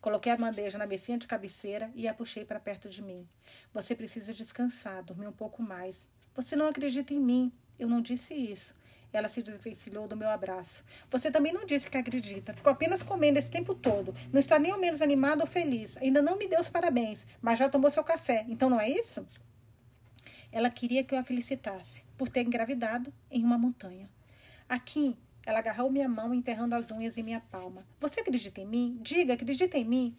[0.00, 3.28] Coloquei a bandeja na mesinha de cabeceira e a puxei para perto de mim.
[3.74, 6.08] Você precisa descansar, dormir um pouco mais.
[6.32, 7.52] Você não acredita em mim.
[7.78, 8.74] Eu não disse isso.
[9.12, 10.84] Ela se desvencilhou do meu abraço.
[11.08, 12.52] Você também não disse que acredita.
[12.52, 14.14] Ficou apenas comendo esse tempo todo.
[14.32, 15.96] Não está nem ao menos animado ou feliz.
[15.96, 18.44] Ainda não me deu os parabéns, mas já tomou seu café.
[18.48, 19.26] Então não é isso?
[20.52, 24.10] Ela queria que eu a felicitasse por ter engravidado em uma montanha.
[24.68, 27.84] Aqui, ela agarrou minha mão, enterrando as unhas em minha palma.
[28.00, 28.98] Você acredita em mim?
[29.00, 30.16] Diga, acredita em mim.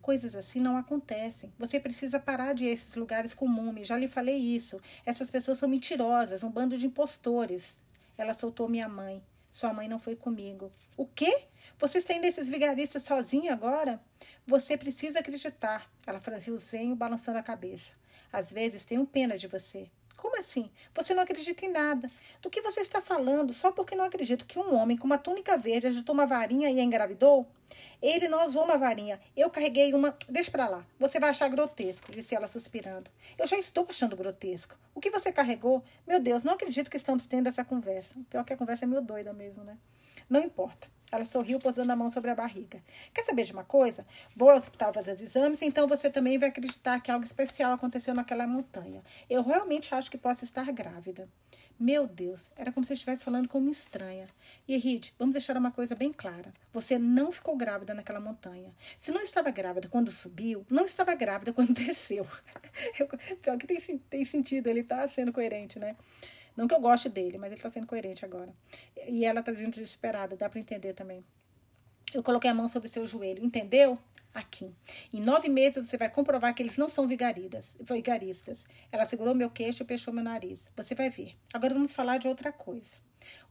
[0.00, 1.52] Coisas assim não acontecem.
[1.58, 3.88] Você precisa parar de ir a esses lugares comuns.
[3.88, 4.80] Já lhe falei isso.
[5.04, 7.76] Essas pessoas são mentirosas, um bando de impostores.
[8.16, 9.22] Ela soltou minha mãe.
[9.52, 10.70] Sua mãe não foi comigo.
[10.96, 11.46] O quê?
[11.78, 14.00] Você está indo esses vigaristas sozinha agora?
[14.46, 15.90] Você precisa acreditar.
[16.06, 17.92] Ela franziu o zenho, balançando a cabeça.
[18.32, 19.90] Às vezes tenho pena de você.
[20.26, 20.68] Como assim?
[20.92, 22.10] Você não acredita em nada.
[22.42, 25.56] Do que você está falando só porque não acredito que um homem com uma túnica
[25.56, 27.46] verde agitou uma varinha e a engravidou?
[28.02, 29.20] Ele não usou uma varinha.
[29.36, 30.16] Eu carreguei uma.
[30.28, 30.84] Deixa pra lá.
[30.98, 33.08] Você vai achar grotesco, disse ela suspirando.
[33.38, 34.76] Eu já estou achando grotesco.
[34.92, 35.80] O que você carregou?
[36.04, 38.10] Meu Deus, não acredito que estamos tendo essa conversa.
[38.28, 39.78] Pior que a conversa é meio doida mesmo, né?
[40.28, 40.88] Não importa.
[41.16, 42.82] Ela sorriu, posando a mão sobre a barriga.
[43.12, 44.06] Quer saber de uma coisa?
[44.36, 48.14] Vou ao hospital fazer os exames, então você também vai acreditar que algo especial aconteceu
[48.14, 49.02] naquela montanha.
[49.28, 51.26] Eu realmente acho que posso estar grávida.
[51.78, 54.26] Meu Deus, era como se eu estivesse falando com uma estranha.
[54.66, 56.52] E Ride, vamos deixar uma coisa bem clara.
[56.72, 58.70] Você não ficou grávida naquela montanha.
[58.98, 62.26] Se não estava grávida quando subiu, não estava grávida quando desceu.
[63.42, 65.96] Pior que tem, tem sentido, ele está sendo coerente, né?
[66.56, 68.52] Não que eu goste dele, mas ele está sendo coerente agora.
[69.06, 71.24] E ela está dizendo desesperada, dá para entender também.
[72.14, 73.98] Eu coloquei a mão sobre seu joelho, entendeu?
[74.32, 74.74] Aqui.
[75.12, 77.76] Em nove meses você vai comprovar que eles não são vigaristas.
[77.80, 78.66] vigaristas.
[78.90, 80.70] Ela segurou meu queixo e fechou meu nariz.
[80.76, 81.36] Você vai ver.
[81.52, 82.96] Agora vamos falar de outra coisa.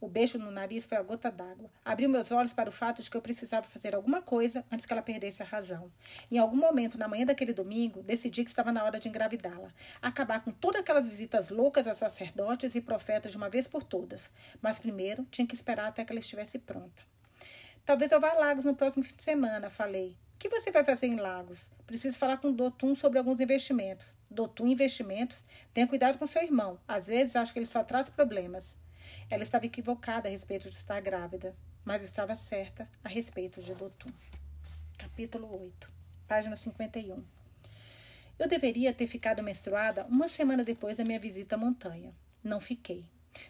[0.00, 1.70] O beijo no nariz foi a gota d'água.
[1.84, 4.92] Abriu meus olhos para o fato de que eu precisava fazer alguma coisa antes que
[4.92, 5.90] ela perdesse a razão.
[6.30, 9.72] Em algum momento, na manhã daquele domingo, decidi que estava na hora de engravidá-la.
[10.00, 14.30] Acabar com todas aquelas visitas loucas a sacerdotes e profetas de uma vez por todas.
[14.60, 17.02] Mas primeiro, tinha que esperar até que ela estivesse pronta.
[17.84, 20.16] Talvez eu vá a Lagos no próximo fim de semana, falei.
[20.36, 21.70] O que você vai fazer em Lagos?
[21.86, 24.14] Preciso falar com o Dotum sobre alguns investimentos.
[24.30, 25.42] Dotum Investimentos?
[25.72, 26.78] Tenha cuidado com seu irmão.
[26.86, 28.76] Às vezes acho que ele só traz problemas.
[29.30, 34.10] Ela estava equivocada a respeito de estar grávida, mas estava certa a respeito de Dotum.
[34.98, 35.90] Capítulo 8,
[36.26, 37.22] página 51.
[38.38, 42.14] Eu deveria ter ficado menstruada uma semana depois da minha visita à montanha.
[42.42, 43.04] Não fiquei.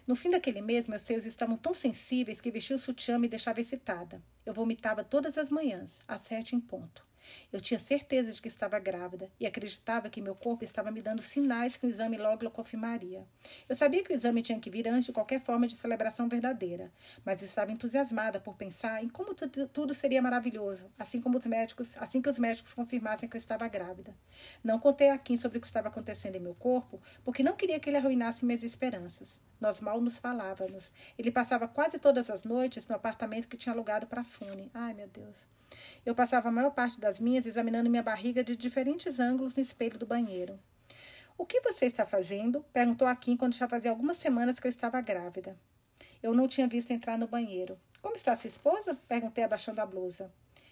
[0.05, 3.61] No fim daquele mês, meus seios estavam tão sensíveis que vestir o sutiã me deixava
[3.61, 4.21] excitada.
[4.45, 7.06] Eu vomitava todas as manhãs, às sete em ponto.
[7.51, 11.21] Eu tinha certeza de que estava grávida e acreditava que meu corpo estava me dando
[11.21, 13.25] sinais que o exame logo confirmaria.
[13.67, 16.91] Eu sabia que o exame tinha que vir antes de qualquer forma de celebração verdadeira,
[17.25, 22.21] mas estava entusiasmada por pensar em como tudo seria maravilhoso, assim como os médicos, assim
[22.21, 24.15] que os médicos confirmassem que eu estava grávida.
[24.63, 27.79] Não contei a Kim sobre o que estava acontecendo em meu corpo, porque não queria
[27.79, 29.41] que ele arruinasse minhas esperanças.
[29.59, 30.93] Nós mal nos falávamos.
[31.17, 34.69] Ele passava quase todas as noites no apartamento que tinha alugado para Fune.
[34.73, 35.45] Ai, meu Deus.
[36.05, 39.97] Eu passava a maior parte das minhas examinando minha barriga de diferentes ângulos no espelho
[39.97, 40.59] do banheiro.
[41.37, 42.65] O que você está fazendo?
[42.73, 45.55] perguntou a Kim quando já fazia algumas semanas que eu estava grávida.
[46.23, 47.77] Eu não tinha visto entrar no banheiro.
[48.01, 48.97] Como está sua esposa?
[49.07, 50.31] perguntei abaixando a blusa.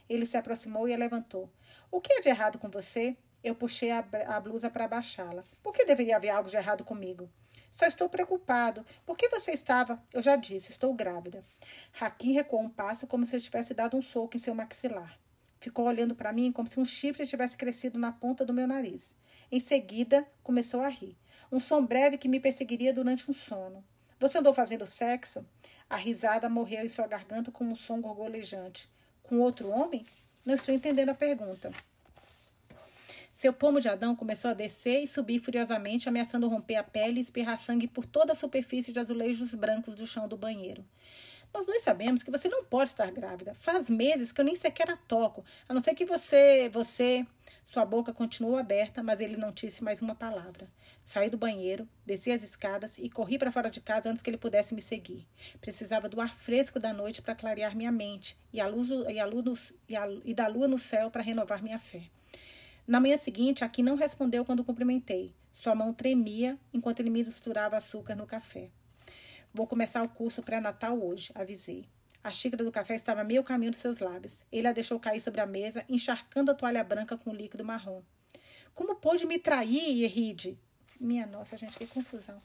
[0.10, 1.50] Ele se aproximou e a levantou.
[1.92, 3.16] O que é de errado com você?
[3.44, 5.44] Eu puxei a, a blusa para abaixá-la.
[5.62, 7.30] Por que deveria haver algo de errado comigo?
[7.76, 8.86] Só estou preocupado.
[9.06, 10.02] Por que você estava?
[10.14, 11.44] Eu já disse, estou grávida.
[11.92, 15.20] Raquim recuou um passo como se eu tivesse dado um soco em seu maxilar.
[15.60, 19.14] Ficou olhando para mim como se um chifre tivesse crescido na ponta do meu nariz.
[19.52, 21.18] Em seguida, começou a rir.
[21.52, 23.84] Um som breve que me perseguiria durante um sono.
[24.20, 25.46] Você andou fazendo sexo?
[25.90, 28.90] A risada morreu em sua garganta como um som gorgolejante.
[29.22, 30.06] Com outro homem?
[30.46, 31.72] Não estou entendendo a pergunta.
[33.36, 37.22] Seu pomo de Adão começou a descer e subir furiosamente, ameaçando romper a pele e
[37.22, 40.86] espirrar sangue por toda a superfície de azulejos brancos do chão do banheiro.
[41.54, 43.54] Nós dois sabemos que você não pode estar grávida.
[43.54, 47.28] Faz meses que eu nem sequer a toco, a não ser que você, você,
[47.66, 50.70] sua boca continuou aberta, mas ele não disse mais uma palavra.
[51.04, 54.38] Saí do banheiro, desci as escadas e corri para fora de casa antes que ele
[54.38, 55.28] pudesse me seguir.
[55.60, 59.26] Precisava do ar fresco da noite para clarear minha mente e, a luz, e, a
[59.26, 62.04] luz, e, a, e da lua no céu para renovar minha fé.
[62.88, 65.34] Na manhã seguinte, Aki não respondeu quando cumprimentei.
[65.52, 68.70] Sua mão tremia enquanto ele misturava açúcar no café.
[69.54, 71.88] Vou começar o curso pré-natal hoje, avisei.
[72.24, 74.46] A xícara do café estava meio caminho dos seus lábios.
[74.52, 78.02] Ele a deixou cair sobre a mesa, encharcando a toalha branca com líquido marrom.
[78.74, 80.60] Como pôde me trair, Eride?
[81.00, 82.42] Minha nossa, gente, que confusão.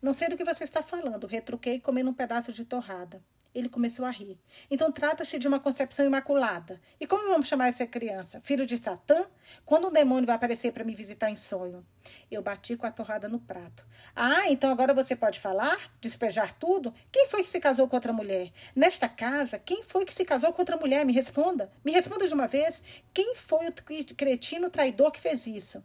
[0.00, 3.22] Não sei do que você está falando, retruquei comendo um pedaço de torrada.
[3.54, 4.36] Ele começou a rir.
[4.68, 6.80] Então trata-se de uma concepção imaculada.
[6.98, 8.40] E como vamos chamar essa criança?
[8.40, 9.24] Filho de Satã?
[9.64, 11.86] Quando um demônio vai aparecer para me visitar em sonho?
[12.30, 13.86] Eu bati com a torrada no prato.
[14.14, 15.78] Ah, então agora você pode falar?
[16.00, 16.92] Despejar tudo?
[17.12, 18.50] Quem foi que se casou com outra mulher?
[18.74, 21.04] Nesta casa, quem foi que se casou com outra mulher?
[21.04, 21.70] Me responda.
[21.84, 22.82] Me responda de uma vez.
[23.12, 23.72] Quem foi o
[24.16, 25.84] cretino traidor que fez isso?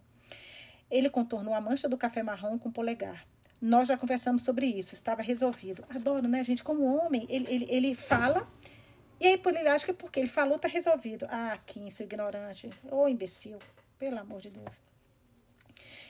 [0.90, 3.28] Ele contornou a mancha do café marrom com o polegar.
[3.62, 5.84] Nós já conversamos sobre isso, estava resolvido.
[5.90, 6.64] Adoro, né, gente?
[6.64, 8.48] Como homem, ele, ele, ele fala,
[9.20, 11.28] e aí por ele acha que porque ele falou, tá resolvido.
[11.30, 12.70] Ah, Kim, seu ignorante.
[12.90, 13.60] Ô, oh, imbecil.
[13.98, 14.90] Pelo amor de Deus.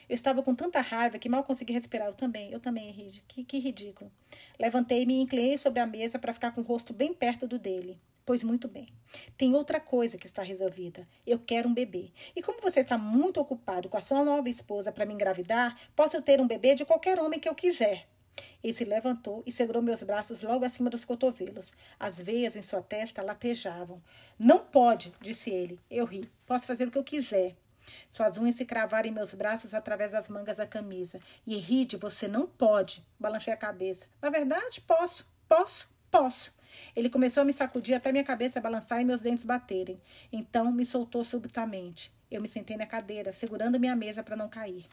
[0.08, 2.08] Eu estava com tanta raiva que mal consegui respirar.
[2.08, 3.22] Eu também, eu também, Ride.
[3.26, 4.10] Que, que ridículo.
[4.58, 8.00] Levantei-me e inclinei sobre a mesa para ficar com o rosto bem perto do dele.
[8.24, 8.88] Pois muito bem.
[9.36, 11.06] Tem outra coisa que está resolvida.
[11.26, 12.10] Eu quero um bebê.
[12.34, 16.20] E como você está muito ocupado com a sua nova esposa para me engravidar, posso
[16.22, 18.06] ter um bebê de qualquer homem que eu quiser.
[18.62, 21.72] Ele se levantou e segurou meus braços logo acima dos cotovelos.
[21.98, 24.02] As veias em sua testa latejavam.
[24.38, 25.78] Não pode, disse ele.
[25.90, 26.20] Eu ri.
[26.46, 27.56] Posso fazer o que eu quiser.
[28.12, 31.18] Suas unhas se cravaram em meus braços através das mangas da camisa.
[31.46, 33.04] E Ride, você não pode.
[33.18, 34.06] Balancei a cabeça.
[34.20, 36.52] Na verdade, posso, posso, posso.
[36.94, 40.00] Ele começou a me sacudir até minha cabeça balançar e meus dentes baterem.
[40.32, 42.12] Então me soltou subitamente.
[42.30, 44.86] Eu me sentei na cadeira, segurando minha mesa para não cair.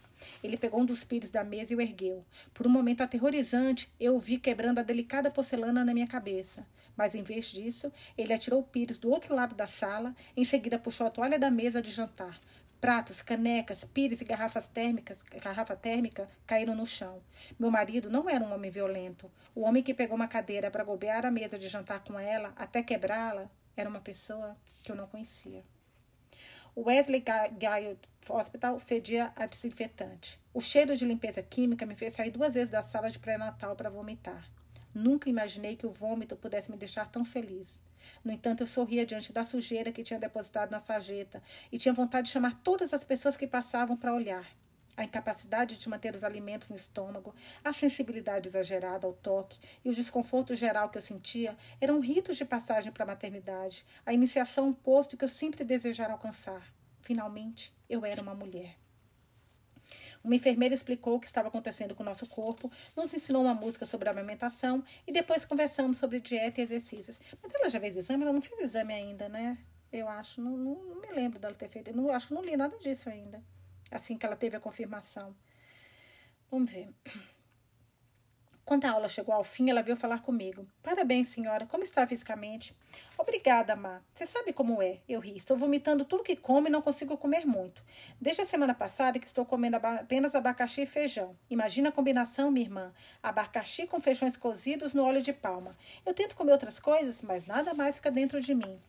[0.43, 2.25] Ele pegou um dos pires da mesa e o ergueu.
[2.51, 6.65] Por um momento aterrorizante, eu o vi quebrando a delicada porcelana na minha cabeça.
[6.95, 10.79] Mas em vez disso, ele atirou o pires do outro lado da sala, em seguida
[10.79, 12.39] puxou a toalha da mesa de jantar.
[12.87, 17.21] Pratos, canecas, pires e garrafas térmicas, garrafa térmica caíram no chão.
[17.59, 19.29] Meu marido não era um homem violento.
[19.53, 22.81] O homem que pegou uma cadeira para golpear a mesa de jantar com ela, até
[22.81, 25.65] quebrá-la, era uma pessoa que eu não conhecia.
[26.73, 27.21] O Wesley
[27.57, 30.39] Guild Hospital fedia a desinfetante.
[30.53, 33.89] O cheiro de limpeza química me fez sair duas vezes da sala de pré-natal para
[33.89, 34.49] vomitar.
[34.95, 37.81] Nunca imaginei que o vômito pudesse me deixar tão feliz.
[38.23, 41.41] No entanto, eu sorria diante da sujeira que tinha depositado na sarjeta
[41.71, 44.45] e tinha vontade de chamar todas as pessoas que passavam para olhar.
[44.95, 49.93] A incapacidade de manter os alimentos no estômago, a sensibilidade exagerada ao toque e o
[49.93, 54.73] desconforto geral que eu sentia eram ritos de passagem para a maternidade, a iniciação um
[54.73, 56.73] posto que eu sempre desejara alcançar.
[56.99, 58.75] Finalmente, eu era uma mulher.
[60.27, 63.85] Uma enfermeira explicou o que estava acontecendo com o nosso corpo, nos ensinou uma música
[63.85, 67.17] sobre amamentação e depois conversamos sobre dieta e exercícios.
[67.41, 68.23] Mas ela já fez exame?
[68.23, 69.57] Ela não fez exame ainda, né?
[69.89, 71.91] Eu acho, não, não, não me lembro dela ter feito.
[71.91, 73.41] Eu não, acho que não li nada disso ainda.
[73.89, 75.33] Assim que ela teve a confirmação.
[76.51, 76.89] Vamos ver.
[78.67, 80.67] Quando a aula chegou ao fim, ela veio falar comigo.
[80.83, 81.65] Parabéns, senhora.
[81.65, 82.75] Como está fisicamente?
[83.17, 84.01] Obrigada, Má.
[84.13, 84.97] Você sabe como é?
[85.07, 85.37] Eu ri.
[85.37, 87.81] Estou vomitando tudo que como e não consigo comer muito.
[88.19, 91.33] Desde a semana passada que estou comendo apenas abacaxi e feijão.
[91.49, 92.93] Imagina a combinação, minha irmã.
[93.23, 95.73] Abacaxi com feijões cozidos no óleo de palma.
[96.05, 98.81] Eu tento comer outras coisas, mas nada mais fica dentro de mim.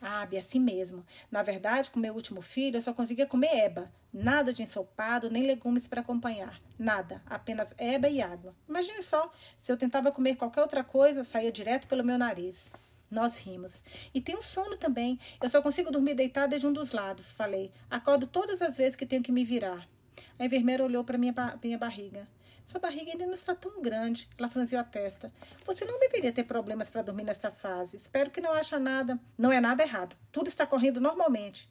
[0.00, 1.04] Ah, é assim mesmo.
[1.30, 3.92] Na verdade, com meu último filho, eu só conseguia comer eba.
[4.12, 6.60] Nada de ensopado, nem legumes para acompanhar.
[6.78, 7.22] Nada.
[7.26, 8.54] Apenas eba e água.
[8.68, 12.72] Imagine só, se eu tentava comer qualquer outra coisa, saía direto pelo meu nariz.
[13.10, 13.82] Nós rimos.
[14.12, 15.18] E tenho sono também.
[15.42, 17.70] Eu só consigo dormir deitada de um dos lados, falei.
[17.90, 19.88] Acordo todas as vezes que tenho que me virar.
[20.38, 22.26] A enfermeira olhou para minha, minha barriga.
[22.66, 24.28] Sua barriga ainda não está tão grande.
[24.36, 25.32] Ela franziu a testa.
[25.64, 27.96] Você não deveria ter problemas para dormir nesta fase.
[27.96, 29.18] Espero que não acha nada.
[29.38, 30.16] Não é nada errado.
[30.32, 31.70] Tudo está correndo normalmente.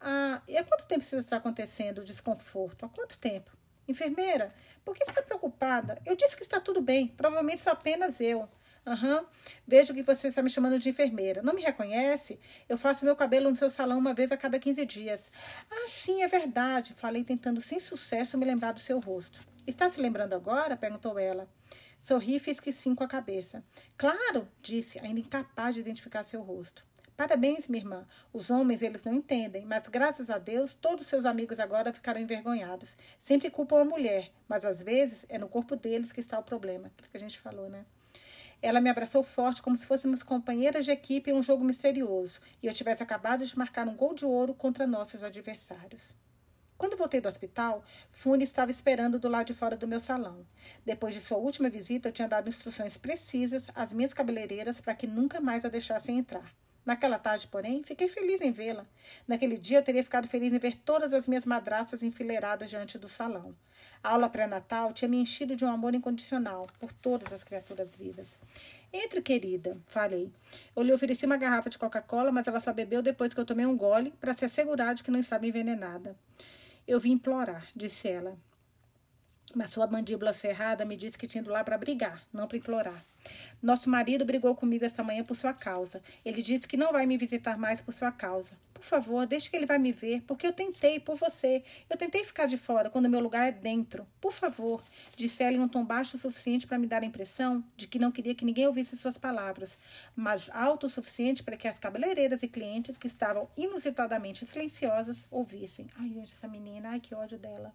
[0.00, 2.84] Ah, e há quanto tempo isso está acontecendo, o desconforto?
[2.84, 3.50] Há quanto tempo?
[3.88, 4.52] Enfermeira,
[4.84, 6.00] por que está preocupada?
[6.04, 7.08] Eu disse que está tudo bem.
[7.08, 8.48] Provavelmente sou apenas eu.
[8.86, 9.18] Aham.
[9.18, 9.26] Uhum.
[9.66, 11.42] Vejo que você está me chamando de enfermeira.
[11.42, 12.38] Não me reconhece?
[12.68, 15.32] Eu faço meu cabelo no seu salão uma vez a cada 15 dias.
[15.68, 16.94] Ah, sim, é verdade.
[16.94, 19.40] Falei tentando sem sucesso me lembrar do seu rosto.
[19.66, 20.76] Está se lembrando agora?
[20.76, 21.48] perguntou ela.
[21.98, 23.64] Sorri e fiz que sim com a cabeça.
[23.98, 26.84] Claro, disse, ainda incapaz de identificar seu rosto.
[27.16, 28.06] Parabéns, minha irmã.
[28.32, 32.96] Os homens, eles não entendem, mas graças a Deus, todos seus amigos agora ficaram envergonhados.
[33.18, 36.86] Sempre culpam a mulher, mas às vezes é no corpo deles que está o problema.
[36.88, 37.84] Aquilo que a gente falou, né?
[38.62, 42.66] Ela me abraçou forte, como se fôssemos companheiras de equipe em um jogo misterioso, e
[42.66, 46.14] eu tivesse acabado de marcar um gol de ouro contra nossos adversários.
[46.76, 50.46] Quando voltei do hospital, Fune estava esperando do lado de fora do meu salão.
[50.84, 55.06] Depois de sua última visita, eu tinha dado instruções precisas às minhas cabeleireiras para que
[55.06, 56.54] nunca mais a deixassem entrar.
[56.86, 58.86] Naquela tarde, porém, fiquei feliz em vê-la.
[59.26, 63.56] Naquele dia, teria ficado feliz em ver todas as minhas madraças enfileiradas diante do salão.
[64.00, 68.38] A aula pré-natal tinha me enchido de um amor incondicional por todas as criaturas vivas.
[68.92, 70.30] Entre, querida, falei.
[70.76, 73.66] Eu lhe ofereci uma garrafa de Coca-Cola, mas ela só bebeu depois que eu tomei
[73.66, 76.14] um gole para se assegurar de que não estava envenenada.
[76.86, 78.38] Eu vim implorar, disse ela.
[79.54, 83.02] Mas sua mandíbula cerrada me disse que tinha ido lá para brigar, não para implorar.
[83.62, 86.02] Nosso marido brigou comigo esta manhã por sua causa.
[86.24, 88.50] Ele disse que não vai me visitar mais por sua causa.
[88.74, 91.64] Por favor, deixe que ele vá me ver, porque eu tentei por você.
[91.88, 94.06] Eu tentei ficar de fora quando meu lugar é dentro.
[94.20, 94.82] Por favor,
[95.16, 97.98] disse ela em um tom baixo o suficiente para me dar a impressão de que
[97.98, 99.78] não queria que ninguém ouvisse suas palavras,
[100.14, 105.86] mas alto o suficiente para que as cabeleireiras e clientes que estavam inusitadamente silenciosas ouvissem.
[105.98, 107.72] Ai, gente, essa menina, ai, que ódio dela.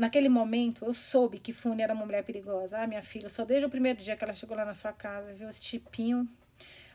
[0.00, 2.78] Naquele momento, eu soube que Fune era uma mulher perigosa.
[2.78, 5.34] Ah, minha filha, só desde o primeiro dia que ela chegou lá na sua casa,
[5.34, 6.26] viu esse tipinho.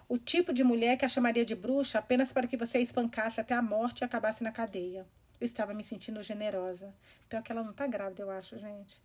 [0.10, 3.40] O tipo de mulher que a chamaria de bruxa apenas para que você a espancasse
[3.40, 5.06] até a morte e acabasse na cadeia.
[5.40, 6.92] Eu estava me sentindo generosa.
[7.30, 9.00] Pior que ela não está grávida, eu acho, gente.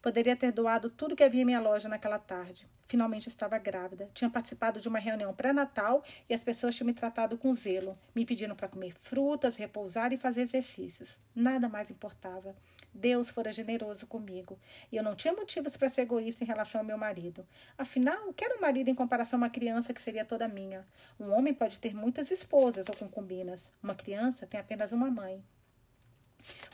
[0.00, 2.66] Poderia ter doado tudo que havia em minha loja naquela tarde.
[2.86, 4.08] Finalmente estava grávida.
[4.14, 7.98] Tinha participado de uma reunião pré-natal e as pessoas tinham me tratado com zelo.
[8.14, 11.18] Me pedindo para comer frutas, repousar e fazer exercícios.
[11.34, 12.56] Nada mais importava.
[12.94, 14.58] Deus fora generoso comigo.
[14.90, 17.46] E eu não tinha motivos para ser egoísta em relação ao meu marido.
[17.76, 20.86] Afinal, o que era um marido em comparação a uma criança que seria toda minha?
[21.18, 23.72] Um homem pode ter muitas esposas ou concubinas.
[23.82, 25.42] Uma criança tem apenas uma mãe.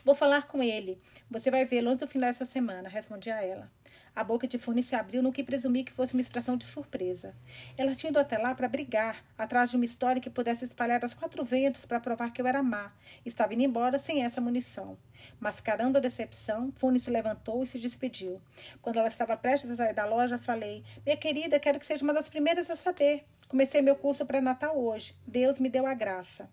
[0.03, 0.99] Vou falar com ele.
[1.29, 3.71] Você vai vê-lo antes do final dessa semana, respondi a ela.
[4.13, 7.33] A boca de Fune se abriu no que presumi que fosse uma expressão de surpresa.
[7.77, 11.13] Ela tinha ido até lá para brigar, atrás de uma história que pudesse espalhar aos
[11.13, 12.91] quatro ventos para provar que eu era má.
[13.25, 14.97] Estava indo embora sem essa munição.
[15.39, 18.41] Mascarando a decepção, Fune se levantou e se despediu.
[18.81, 22.13] Quando ela estava prestes a sair da loja, falei: Minha querida, quero que seja uma
[22.13, 23.23] das primeiras a saber.
[23.47, 25.15] Comecei meu curso pré-natal hoje.
[25.25, 26.49] Deus me deu a graça.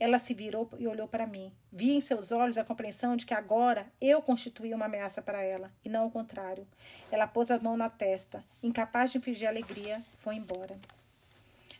[0.00, 1.52] Ela se virou e olhou para mim.
[1.70, 5.70] Vi em seus olhos a compreensão de que agora eu constituía uma ameaça para ela,
[5.84, 6.66] e não o contrário.
[7.12, 8.42] Ela pôs a mão na testa.
[8.62, 10.74] Incapaz de fingir alegria, foi embora.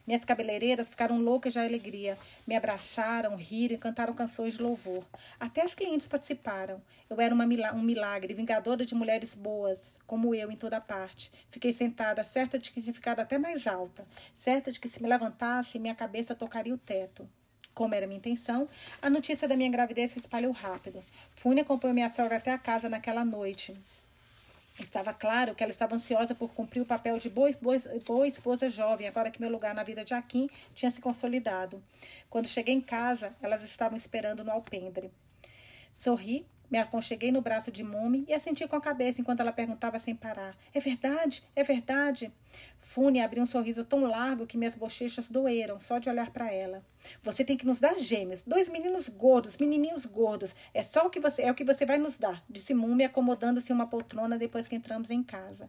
[0.06, 2.18] Minhas cabeleireiras ficaram loucas de alegria.
[2.46, 5.02] Me abraçaram, riram e cantaram canções de louvor.
[5.38, 6.82] Até as clientes participaram.
[7.08, 11.32] Eu era um milagre, vingadora de mulheres boas, como eu em toda parte.
[11.48, 15.08] Fiquei sentada, certa de que tinha ficado até mais alta, certa de que se me
[15.08, 17.26] levantasse, minha cabeça tocaria o teto.
[17.80, 18.68] Como era minha intenção,
[19.00, 21.02] a notícia da minha gravidez se espalhou rápido.
[21.34, 23.74] Fune acompanhou minha sogra até a casa naquela noite.
[24.78, 28.68] Estava claro que ela estava ansiosa por cumprir o papel de boa, boa, boa esposa
[28.68, 31.82] jovem, agora que meu lugar na vida de Akin tinha se consolidado.
[32.28, 35.10] Quando cheguei em casa, elas estavam esperando no alpendre.
[35.94, 39.98] Sorri me aconcheguei no braço de Mume e assenti com a cabeça enquanto ela perguntava
[39.98, 41.42] sem parar: É verdade?
[41.56, 42.32] É verdade?
[42.78, 46.84] Fune abriu um sorriso tão largo que minhas bochechas doeram só de olhar para ela.
[47.22, 50.54] Você tem que nos dar gêmeos, dois meninos gordos, menininhos gordos.
[50.72, 53.72] É só o que você é o que você vai nos dar, disse Mume acomodando-se
[53.72, 55.68] em uma poltrona depois que entramos em casa.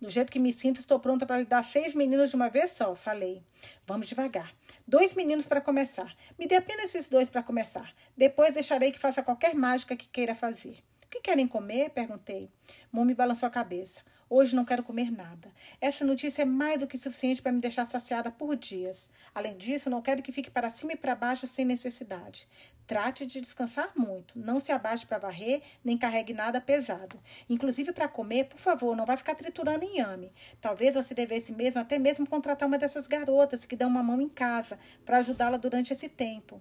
[0.00, 2.94] Do jeito que me sinto, estou pronta para dar seis meninos de uma vez só,
[2.94, 3.42] falei.
[3.86, 4.52] Vamos devagar.
[4.86, 6.14] Dois meninos para começar.
[6.38, 7.94] Me dê apenas esses dois para começar.
[8.16, 10.82] Depois deixarei que faça qualquer mágica que queira fazer.
[11.04, 11.90] O que querem comer?
[11.90, 12.50] perguntei.
[12.90, 14.02] Mumi balançou a cabeça.
[14.34, 15.52] Hoje não quero comer nada.
[15.78, 19.10] Essa notícia é mais do que suficiente para me deixar saciada por dias.
[19.34, 22.48] Além disso, não quero que fique para cima e para baixo sem necessidade.
[22.86, 24.38] Trate de descansar muito.
[24.38, 27.20] Não se abaixe para varrer, nem carregue nada pesado.
[27.46, 30.32] Inclusive para comer, por favor, não vai ficar triturando inhame.
[30.62, 34.30] Talvez você devesse mesmo até mesmo contratar uma dessas garotas que dão uma mão em
[34.30, 36.58] casa para ajudá-la durante esse tempo.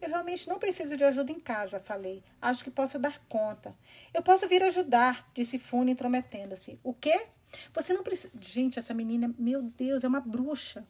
[0.00, 2.22] Eu realmente não preciso de ajuda em casa, falei.
[2.40, 3.74] Acho que posso dar conta.
[4.12, 6.78] Eu posso vir ajudar, disse Fune, intrometendo-se.
[6.82, 7.26] O quê?
[7.72, 8.32] Você não precisa.
[8.40, 10.86] Gente, essa menina, meu Deus, é uma bruxa.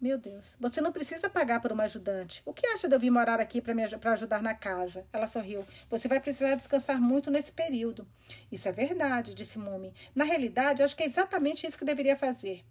[0.00, 0.54] Meu Deus.
[0.60, 2.42] Você não precisa pagar por uma ajudante.
[2.44, 5.06] O que acha de eu vir morar aqui para ajudar na casa?
[5.12, 5.66] Ela sorriu.
[5.88, 8.06] Você vai precisar descansar muito nesse período.
[8.52, 9.94] Isso é verdade, disse Mumi.
[10.14, 12.62] Na realidade, acho que é exatamente isso que deveria fazer.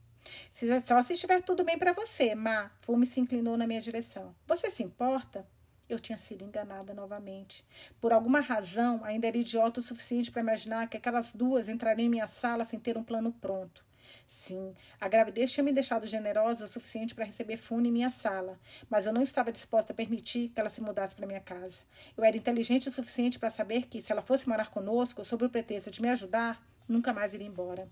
[0.86, 2.72] Só se estiver tudo bem para você, Má.
[2.78, 4.36] Fume se inclinou na minha direção.
[4.48, 5.46] Você se importa?
[5.90, 7.66] Eu tinha sido enganada novamente.
[8.00, 12.10] Por alguma razão, ainda era idiota o suficiente para imaginar que aquelas duas entrariam em
[12.10, 13.84] minha sala sem ter um plano pronto.
[14.28, 18.60] Sim, a gravidez tinha me deixado generosa o suficiente para receber Fune em minha sala,
[18.90, 21.82] mas eu não estava disposta a permitir que ela se mudasse para minha casa.
[22.16, 25.50] Eu era inteligente o suficiente para saber que, se ela fosse morar conosco, sob o
[25.50, 27.88] pretexto de me ajudar, nunca mais iria embora.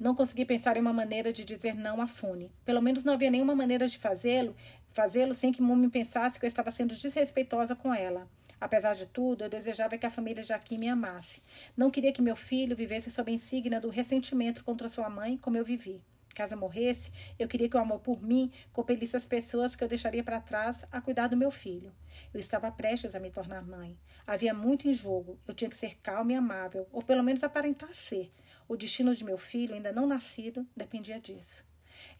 [0.00, 2.50] Não consegui pensar em uma maneira de dizer não a Fune.
[2.64, 4.56] Pelo menos não havia nenhuma maneira de fazê-lo,
[4.94, 8.26] fazê-lo sem que Mumi pensasse que eu estava sendo desrespeitosa com ela.
[8.58, 11.42] Apesar de tudo, eu desejava que a família Jaquim me amasse.
[11.76, 15.58] Não queria que meu filho vivesse sob a insígnia do ressentimento contra sua mãe, como
[15.58, 16.02] eu vivi.
[16.34, 19.88] Caso eu morresse, eu queria que o amor por mim compelisse as pessoas que eu
[19.88, 21.92] deixaria para trás a cuidar do meu filho.
[22.32, 23.98] Eu estava prestes a me tornar mãe.
[24.26, 25.38] Havia muito em jogo.
[25.46, 28.32] Eu tinha que ser calma e amável, ou pelo menos aparentar ser.
[28.70, 31.64] O destino de meu filho, ainda não nascido, dependia disso.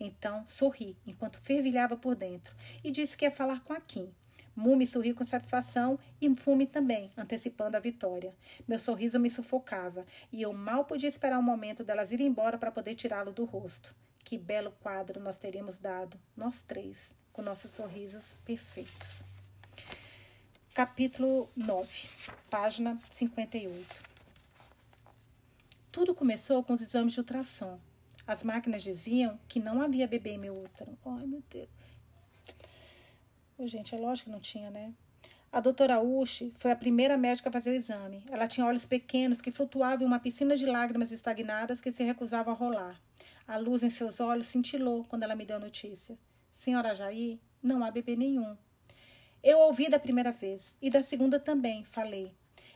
[0.01, 4.13] Então, sorri, enquanto fervilhava por dentro, e disse que ia falar com a Kim.
[4.57, 8.35] Mumi sorriu com satisfação e Fume também, antecipando a vitória.
[8.67, 12.73] Meu sorriso me sufocava e eu mal podia esperar o momento delas ir embora para
[12.73, 13.95] poder tirá-lo do rosto.
[14.25, 19.23] Que belo quadro nós teríamos dado, nós três, com nossos sorrisos perfeitos.
[20.75, 22.09] Capítulo 9,
[22.51, 24.10] página 58.
[25.93, 27.79] Tudo começou com os exames de ultrassom.
[28.25, 30.97] As máquinas diziam que não havia bebê em meu útero.
[31.05, 31.69] Ai, meu Deus.
[33.69, 34.95] Gente, é lógico que não tinha, né?
[35.53, 38.23] A doutora Ushi foi a primeira médica a fazer o exame.
[38.31, 42.55] Ela tinha olhos pequenos que flutuavam em uma piscina de lágrimas estagnadas que se recusavam
[42.55, 43.01] a rolar.
[43.49, 46.17] A luz em seus olhos cintilou quando ela me deu a notícia.
[46.53, 48.57] Senhora Jair, não há bebê nenhum.
[49.43, 52.33] Eu ouvi da primeira vez e da segunda também, falei.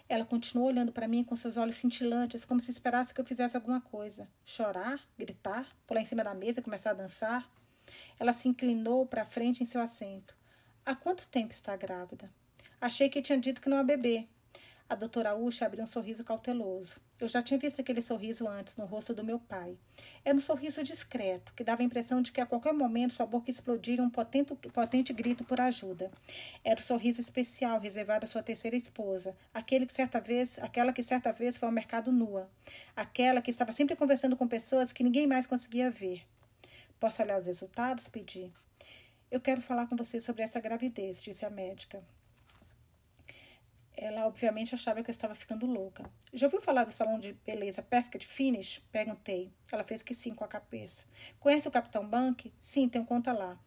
[0.09, 3.57] Ela continuou olhando para mim com seus olhos cintilantes, como se esperasse que eu fizesse
[3.57, 4.29] alguma coisa.
[4.45, 7.51] Chorar, gritar, pular em cima da mesa e começar a dançar.
[8.19, 10.37] Ela se inclinou para frente em seu assento.
[10.85, 12.31] Há quanto tempo está grávida?
[12.81, 14.29] Achei que tinha dito que não há bebê.
[14.87, 17.01] A doutora Usha abriu um sorriso cauteloso.
[17.19, 19.79] Eu já tinha visto aquele sorriso antes no rosto do meu pai.
[20.23, 23.51] Era um sorriso discreto, que dava a impressão de que a qualquer momento sua boca
[23.51, 26.11] explodiria um potente, potente grito por ajuda.
[26.63, 31.03] Era o sorriso especial reservado à sua terceira esposa, aquele que certa vez, aquela que
[31.03, 32.51] certa vez foi ao mercado nua,
[32.95, 36.27] aquela que estava sempre conversando com pessoas que ninguém mais conseguia ver.
[37.01, 38.07] Posso olhar os resultados?
[38.07, 38.53] Pedi.
[39.31, 42.03] Eu quero falar com você sobre essa gravidez, disse a médica.
[43.97, 46.05] Ela obviamente achava que eu estava ficando louca.
[46.33, 48.83] Já ouviu falar do salão de beleza Perfect Finish?
[48.91, 49.53] Perguntei.
[49.71, 51.05] Ela fez que sim com a cabeça.
[51.39, 52.53] Conhece o Capitão Bank?
[52.59, 53.59] Sim, tem conta lá.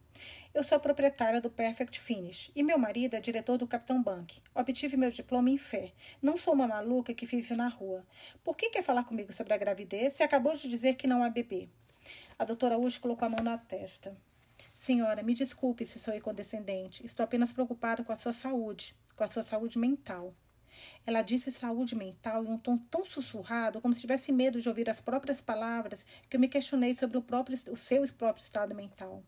[0.53, 4.41] Eu sou proprietária do Perfect Finish e meu marido é diretor do Capitão Bank.
[4.53, 5.93] Obtive meu diploma em fé.
[6.21, 8.05] Não sou uma maluca que vive na rua.
[8.43, 11.29] Por que quer falar comigo sobre a gravidez se acabou de dizer que não há
[11.29, 11.69] bebê?
[12.37, 14.17] A doutora Ush colocou a mão na testa.
[14.73, 17.05] Senhora, me desculpe se sou incondescendente.
[17.05, 20.33] Estou apenas preocupada com a sua saúde com a sua saúde mental.
[21.05, 24.89] Ela disse saúde mental em um tom tão sussurrado, como se tivesse medo de ouvir
[24.89, 29.23] as próprias palavras, que eu me questionei sobre o, próprio, o seu próprio estado mental.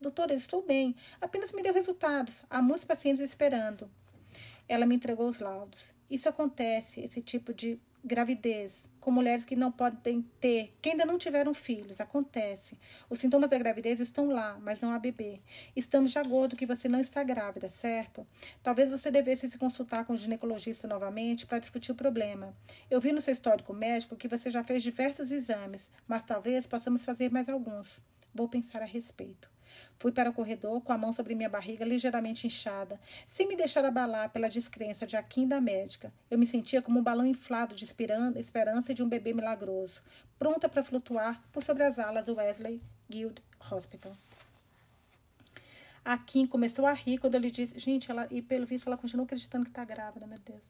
[0.00, 0.94] Doutora, estou bem.
[1.20, 2.44] Apenas me deu resultados.
[2.48, 3.90] Há muitos pacientes esperando.
[4.68, 5.94] Ela me entregou os laudos.
[6.10, 11.18] Isso acontece, esse tipo de gravidez, com mulheres que não podem ter, que ainda não
[11.18, 12.78] tiveram filhos, acontece.
[13.08, 15.40] Os sintomas da gravidez estão lá, mas não há bebê.
[15.74, 18.26] Estamos de acordo que você não está grávida, certo?
[18.62, 22.54] Talvez você devesse se consultar com o ginecologista novamente para discutir o problema.
[22.90, 27.04] Eu vi no seu histórico médico que você já fez diversos exames, mas talvez possamos
[27.04, 28.02] fazer mais alguns.
[28.34, 29.50] Vou pensar a respeito.
[29.98, 33.84] Fui para o corredor com a mão sobre minha barriga ligeiramente inchada, sem me deixar
[33.84, 36.12] abalar pela descrença de Akin da médica.
[36.30, 40.02] Eu me sentia como um balão inflado de esperança de um bebê milagroso,
[40.38, 44.12] pronta para flutuar por sobre as alas do Wesley Guild Hospital.
[46.04, 46.18] A
[46.48, 47.78] começou a rir quando ele disse.
[47.78, 50.62] Gente, ela, e pelo visto ela continua acreditando que está grávida, meu Deus.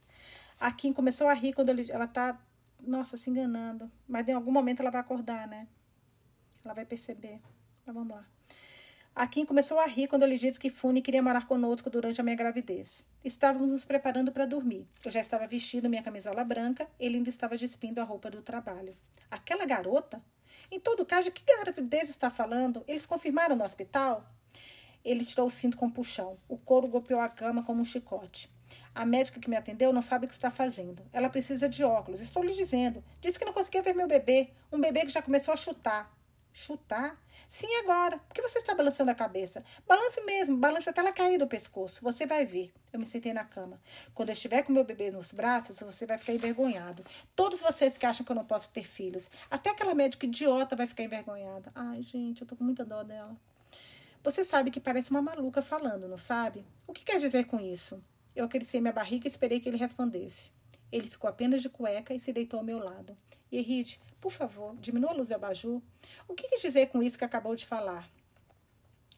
[0.60, 2.38] A começou a rir quando ele, ela está,
[2.82, 3.90] nossa, se enganando.
[4.08, 5.68] Mas em algum momento ela vai acordar, né?
[6.64, 7.40] Ela vai perceber.
[7.86, 8.24] Mas vamos lá.
[9.14, 12.20] A Kim começou a rir quando eu lhe disse que Fune queria morar conosco durante
[12.20, 13.04] a minha gravidez.
[13.24, 14.86] Estávamos nos preparando para dormir.
[15.04, 18.96] Eu já estava vestindo minha camisola branca, ele ainda estava despindo a roupa do trabalho.
[19.30, 20.22] Aquela garota?
[20.70, 22.84] Em todo caso, de que gravidez está falando?
[22.86, 24.24] Eles confirmaram no hospital?
[25.04, 26.38] Ele tirou o cinto com um puxão.
[26.48, 28.48] O couro golpeou a cama como um chicote.
[28.94, 31.02] A médica que me atendeu não sabe o que está fazendo.
[31.12, 32.20] Ela precisa de óculos.
[32.20, 33.02] Estou lhe dizendo.
[33.20, 34.50] Disse que não conseguia ver meu bebê.
[34.72, 36.10] Um bebê que já começou a chutar.
[36.52, 37.16] Chutar?
[37.48, 38.18] Sim, agora.
[38.18, 39.64] Por que você está balançando a cabeça?
[39.86, 42.02] Balance mesmo, balance até ela cair do pescoço.
[42.02, 42.72] Você vai ver.
[42.92, 43.80] Eu me sentei na cama.
[44.14, 47.04] Quando eu estiver com meu bebê nos braços, você vai ficar envergonhado.
[47.36, 49.30] Todos vocês que acham que eu não posso ter filhos.
[49.50, 51.70] Até aquela médica idiota vai ficar envergonhada.
[51.74, 53.36] Ai, gente, eu tô com muita dó dela.
[54.22, 56.64] Você sabe que parece uma maluca falando, não sabe?
[56.86, 58.02] O que quer dizer com isso?
[58.36, 60.50] Eu acariciei minha barriga e esperei que ele respondesse.
[60.92, 63.16] Ele ficou apenas de cueca e se deitou ao meu lado.
[63.50, 65.80] Erride, por favor, diminua a luz do abajur.
[66.28, 68.08] O que quis dizer com isso que acabou de falar?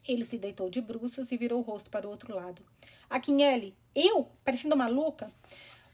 [0.06, 2.62] Ele se deitou de bruços e virou o rosto para o outro lado.
[3.08, 4.28] Aquinelli, eu?
[4.44, 5.30] Parecendo maluca?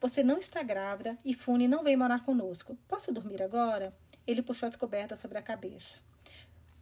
[0.01, 2.79] Você não está grávida e Fune não veio morar conosco.
[2.87, 3.93] Posso dormir agora?
[4.27, 5.99] Ele puxou a descoberta sobre a cabeça.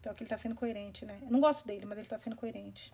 [0.02, 1.18] Pior que ele está sendo coerente, né?
[1.22, 2.92] Eu não gosto dele, mas ele está sendo coerente.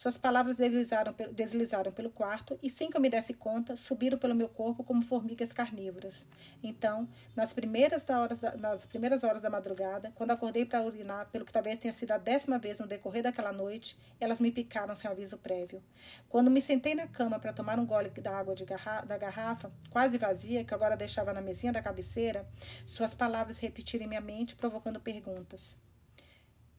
[0.00, 4.34] Suas palavras deslizaram, deslizaram pelo quarto e, sem que eu me desse conta, subiram pelo
[4.34, 6.24] meu corpo como formigas carnívoras.
[6.62, 11.44] Então, nas primeiras, horas da, nas primeiras horas da madrugada, quando acordei para urinar, pelo
[11.44, 15.10] que talvez tenha sido a décima vez no decorrer daquela noite, elas me picaram sem
[15.10, 15.82] aviso prévio.
[16.30, 20.16] Quando me sentei na cama para tomar um gole da água garra da garrafa, quase
[20.16, 22.48] vazia, que agora deixava na mesinha da cabeceira,
[22.86, 25.76] suas palavras repetiram em minha mente, provocando perguntas.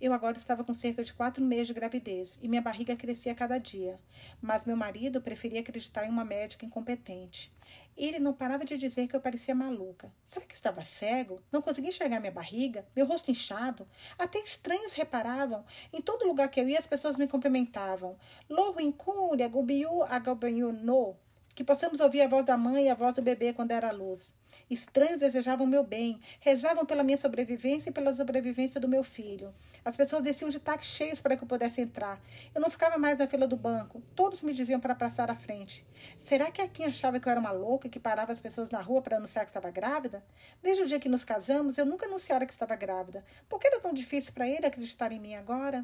[0.02, 3.36] Eu agora estava com cerca de quatro meses de gravidez e minha barriga crescia a
[3.36, 3.98] cada dia,
[4.42, 7.54] mas meu marido preferia acreditar em uma médica incompetente.
[7.96, 10.12] Ele não parava de dizer que eu parecia maluca.
[10.26, 11.40] Será que estava cego?
[11.52, 12.84] Não conseguia enxergar minha barriga?
[12.96, 13.88] Meu rosto inchado?
[14.18, 15.64] Até estranhos reparavam.
[15.94, 18.18] Em todo lugar que eu ia, as pessoas me cumprimentavam.
[18.50, 21.16] Loho incúria, gubiu agabanhu no
[21.54, 24.34] que possamos ouvir a voz da mãe e a voz do bebê quando era luz.
[24.70, 29.54] Estranhos desejavam meu bem, rezavam pela minha sobrevivência e pela sobrevivência do meu filho.
[29.84, 32.22] As pessoas desciam de táxis cheios para que eu pudesse entrar.
[32.54, 34.02] Eu não ficava mais na fila do banco.
[34.16, 35.84] Todos me diziam para passar à frente.
[36.20, 38.80] Será que a Kim achava que eu era uma louca que parava as pessoas na
[38.80, 40.24] rua para anunciar que estava grávida?
[40.62, 43.26] Desde o dia que nos casamos, eu nunca anunciara que estava grávida.
[43.50, 45.84] Por que era tão difícil para ele acreditar em mim agora?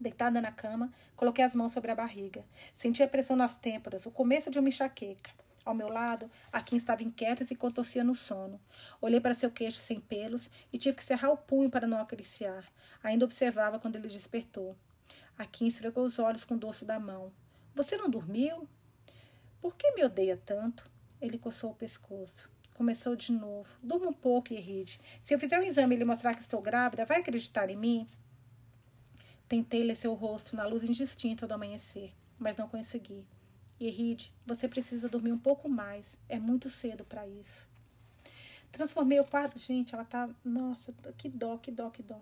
[0.00, 2.44] Deitada na cama, coloquei as mãos sobre a barriga.
[2.72, 5.32] Senti a pressão nas têmporas, o começo de uma enxaqueca.
[5.68, 8.58] Ao meu lado, a Kim estava inquieta e se contorcia no sono.
[9.02, 12.64] Olhei para seu queixo sem pelos e tive que cerrar o punho para não acariciar.
[13.02, 14.74] Ainda observava quando ele despertou.
[15.36, 17.30] A Kim esfregou os olhos com o dorso da mão.
[17.74, 18.66] Você não dormiu?
[19.60, 20.90] Por que me odeia tanto?
[21.20, 22.48] Ele coçou o pescoço.
[22.72, 23.70] Começou de novo.
[23.82, 24.98] Durma um pouco, Yeride.
[25.22, 28.06] Se eu fizer um exame e lhe mostrar que estou grávida, vai acreditar em mim?
[29.46, 33.26] Tentei ler seu rosto na luz indistinta do amanhecer, mas não consegui.
[33.80, 36.16] Yeride, você precisa dormir um pouco mais.
[36.28, 37.66] É muito cedo para isso.
[38.72, 39.58] Transformei o quarto.
[39.58, 40.28] Gente, ela tá.
[40.44, 42.20] Nossa, que dó, que dó, que dó.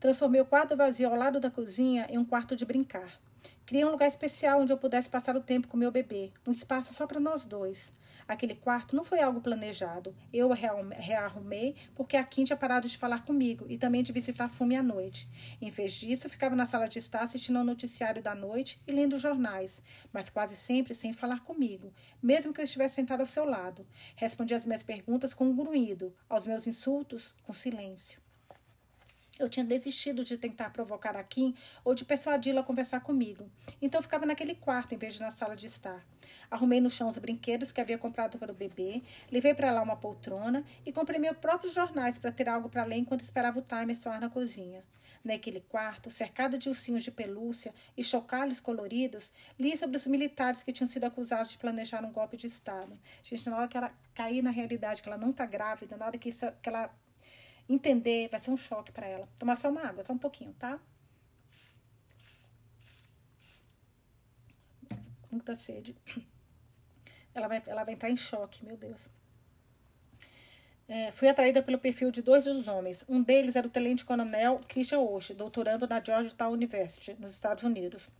[0.00, 3.20] Transformei o quarto vazio ao lado da cozinha em um quarto de brincar.
[3.64, 6.92] Criei um lugar especial onde eu pudesse passar o tempo com meu bebê, um espaço
[6.92, 7.92] só para nós dois.
[8.26, 10.14] Aquele quarto não foi algo planejado.
[10.32, 14.76] Eu rearrumei porque a Kim tinha parado de falar comigo e também de visitar Fume
[14.76, 15.28] à noite.
[15.60, 19.18] Em vez disso, ficava na sala de estar assistindo ao noticiário da noite e lendo
[19.18, 21.92] jornais, mas quase sempre sem falar comigo,
[22.22, 23.86] mesmo que eu estivesse sentado ao seu lado.
[24.16, 28.21] Respondia às minhas perguntas com um grunhido, aos meus insultos com silêncio.
[29.44, 33.50] Eu tinha desistido de tentar provocar a Kim ou de persuadi-la a conversar comigo.
[33.80, 36.04] Então eu ficava naquele quarto em vez de na sala de estar.
[36.50, 39.96] Arrumei no chão os brinquedos que havia comprado para o bebê, levei para lá uma
[39.96, 43.96] poltrona e comprei meus próprios jornais para ter algo para ler enquanto esperava o timer
[43.96, 44.84] soar na cozinha.
[45.24, 50.72] Naquele quarto, cercada de ursinhos de pelúcia e chocalhos coloridos, li sobre os militares que
[50.72, 52.98] tinham sido acusados de planejar um golpe de Estado.
[53.22, 56.18] Gente, na hora que ela cair na realidade, que ela não está grávida, na hora
[56.18, 56.90] que, isso, que ela
[57.68, 59.28] entender, vai ser um choque para ela.
[59.38, 60.80] Tomar só uma água, só um pouquinho, tá?
[65.30, 65.96] Muita sede.
[67.34, 69.08] Ela vai, ela vai entrar em choque, meu Deus.
[70.86, 73.02] É, fui atraída pelo perfil de dois dos homens.
[73.08, 78.10] Um deles era o tenente-coronel Christian Osh, doutorando na Georgetown University, nos Estados Unidos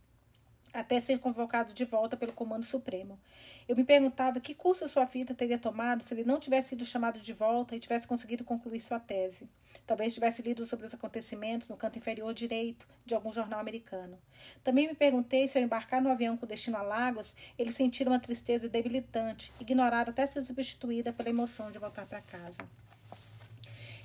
[0.73, 3.19] até ser convocado de volta pelo Comando Supremo.
[3.67, 7.19] Eu me perguntava que curso sua vida teria tomado se ele não tivesse sido chamado
[7.19, 9.47] de volta e tivesse conseguido concluir sua tese.
[9.85, 14.17] Talvez tivesse lido sobre os acontecimentos no canto inferior direito de algum jornal americano.
[14.63, 18.19] Também me perguntei se ao embarcar no avião com destino a Lagos, ele sentira uma
[18.19, 22.63] tristeza debilitante, ignorada até ser substituída pela emoção de voltar para casa.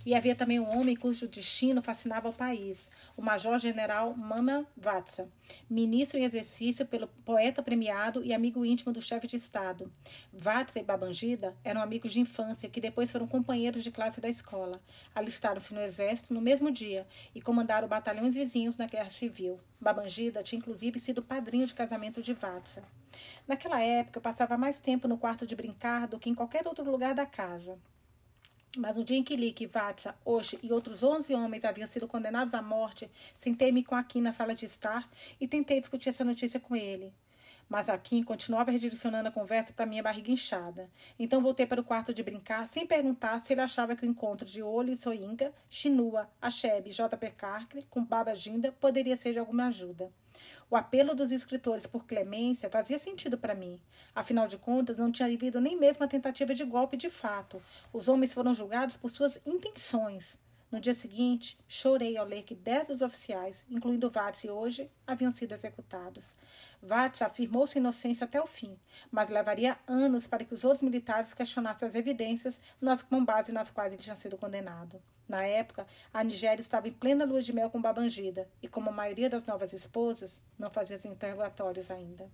[0.09, 5.29] E havia também um homem cujo destino fascinava o país, o major-general Mama Vatsa,
[5.69, 9.93] ministro em exercício pelo poeta premiado e amigo íntimo do chefe de Estado.
[10.33, 14.81] Vatsa e Babangida eram amigos de infância que depois foram companheiros de classe da escola.
[15.15, 19.61] Alistaram-se no exército no mesmo dia e comandaram batalhões vizinhos na Guerra Civil.
[19.79, 22.83] Babangida tinha inclusive sido padrinho de casamento de Vatsa.
[23.47, 26.91] Naquela época, eu passava mais tempo no quarto de brincar do que em qualquer outro
[26.91, 27.79] lugar da casa.
[28.77, 32.07] Mas no dia em que li que Vatsa, Osh e outros 11 homens haviam sido
[32.07, 35.09] condenados à morte, sentei-me com Akin na sala de estar
[35.41, 37.13] e tentei discutir essa notícia com ele.
[37.69, 40.91] Mas Akin continuava redirecionando a conversa para minha barriga inchada.
[41.19, 44.47] Então voltei para o quarto de brincar, sem perguntar se ele achava que o encontro
[44.47, 47.31] de Oli Soinga, Chinua, Achebe e J.P.
[47.33, 50.11] Carcle com Baba Ginda poderia ser de alguma ajuda.
[50.71, 53.81] O apelo dos escritores por clemência fazia sentido para mim.
[54.15, 57.63] Afinal de contas, não tinha havido nem mesmo a tentativa de golpe de fato.
[57.91, 60.39] Os homens foram julgados por suas intenções.
[60.71, 65.33] No dia seguinte, chorei ao ler que dez dos oficiais, incluindo vários e hoje, haviam
[65.33, 66.35] sido executados.
[66.83, 68.79] Watts afirmou sua inocência até o fim,
[69.11, 73.71] mas levaria anos para que os outros militares questionassem as evidências nas, com base nas
[73.71, 75.03] quais ele tinha sido condenado.
[75.29, 78.93] Na época, a Nigéria estava em plena lua de mel com Babangida e, como a
[78.93, 82.31] maioria das novas esposas, não fazia os interrogatórios ainda.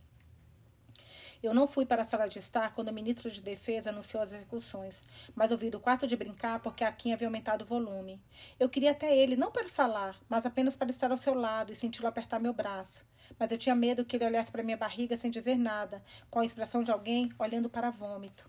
[1.43, 4.33] Eu não fui para a sala de estar quando o ministro de Defesa anunciou as
[4.33, 5.03] execuções,
[5.35, 8.23] mas ouvi do quarto de brincar porque a Kim havia aumentado o volume.
[8.59, 11.77] Eu queria até ele, não para falar, mas apenas para estar ao seu lado e
[11.77, 13.05] senti-lo apertar meu braço.
[13.39, 16.45] Mas eu tinha medo que ele olhasse para minha barriga sem dizer nada, com a
[16.45, 18.49] expressão de alguém olhando para vômito.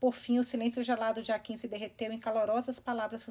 [0.00, 3.26] Por fim, o silêncio gelado de Akin se derreteu em calorosas palavras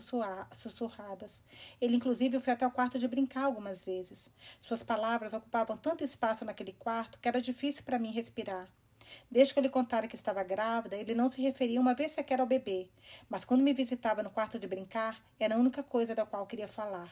[0.54, 1.42] sussurradas.
[1.82, 4.30] Ele, inclusive, foi até o quarto de brincar algumas vezes.
[4.62, 8.68] Suas palavras ocupavam tanto espaço naquele quarto que era difícil para mim respirar.
[9.32, 12.40] Desde que eu lhe contara que estava grávida, ele não se referia uma vez sequer
[12.40, 12.88] ao bebê,
[13.28, 16.68] mas quando me visitava no quarto de brincar, era a única coisa da qual queria
[16.68, 17.12] falar.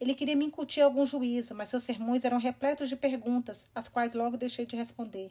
[0.00, 4.14] Ele queria me incutir algum juízo, mas seus sermões eram repletos de perguntas, as quais
[4.14, 5.30] logo deixei de responder.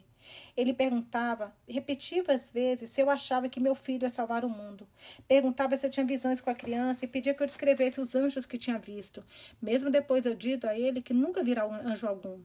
[0.56, 4.86] Ele perguntava, repetidas vezes, se eu achava que meu filho ia salvar o mundo.
[5.28, 8.46] Perguntava se eu tinha visões com a criança e pedia que eu descrevesse os anjos
[8.46, 9.24] que tinha visto,
[9.60, 12.40] mesmo depois eu dito a ele que nunca virá anjo algum.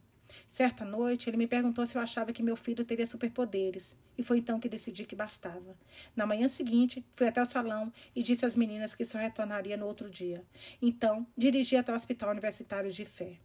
[0.48, 4.40] Certa noite, ele me perguntou se eu achava que meu filho teria superpoderes, e foi
[4.40, 5.78] então que decidi que bastava.
[6.16, 9.88] Na manhã seguinte, fui até o salão e disse às meninas que só retornaria no
[9.88, 10.44] outro dia.
[10.82, 13.38] Então, dirigi até o Hospital Universitário de Fé.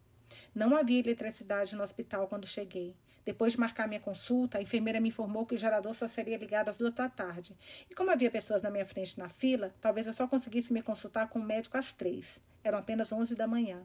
[0.55, 2.95] Não havia eletricidade no hospital quando cheguei.
[3.27, 6.69] Depois de marcar minha consulta, a enfermeira me informou que o gerador só seria ligado
[6.69, 7.57] às duas da tarde.
[7.91, 11.29] E como havia pessoas na minha frente na fila, talvez eu só conseguisse me consultar
[11.29, 12.41] com o médico às três.
[12.63, 13.83] Eram apenas onze da manhã.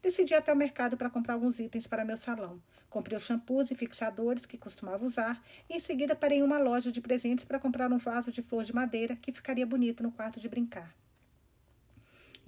[0.00, 2.62] Decidi até o mercado para comprar alguns itens para meu salão.
[2.88, 6.90] Comprei os shampoos e fixadores que costumava usar e em seguida parei em uma loja
[6.90, 10.40] de presentes para comprar um vaso de flor de madeira que ficaria bonito no quarto
[10.40, 10.94] de brincar.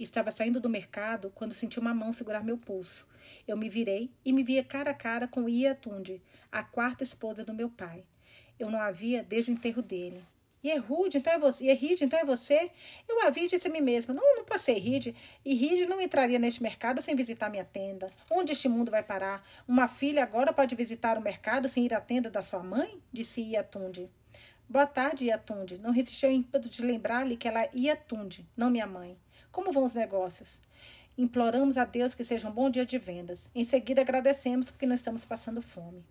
[0.01, 3.05] Estava saindo do mercado quando senti uma mão segurar meu pulso.
[3.47, 6.19] Eu me virei e me via cara a cara com Ia Tunde,
[6.51, 8.03] a quarta esposa do meu pai.
[8.57, 10.23] Eu não a via desde o enterro dele.
[10.63, 11.65] E é rude, então é você.
[11.65, 12.71] E é então é você.
[13.07, 15.15] Eu havia disse a mim mesma: não, não pode ser Ride.
[15.45, 18.09] E Ride não entraria neste mercado sem visitar minha tenda.
[18.29, 19.47] Onde este mundo vai parar?
[19.67, 22.99] Uma filha agora pode visitar o mercado sem ir à tenda da sua mãe?
[23.13, 24.09] Disse Iatunde.
[24.69, 25.79] Boa tarde, Iatunde.
[25.79, 29.17] Não resistiu ao ímpeto de lembrar-lhe que ela é Iatunde, não minha mãe.
[29.51, 30.61] Como vão os negócios?
[31.17, 33.49] Imploramos a Deus que seja um bom dia de vendas.
[33.53, 36.05] Em seguida, agradecemos porque não estamos passando fome.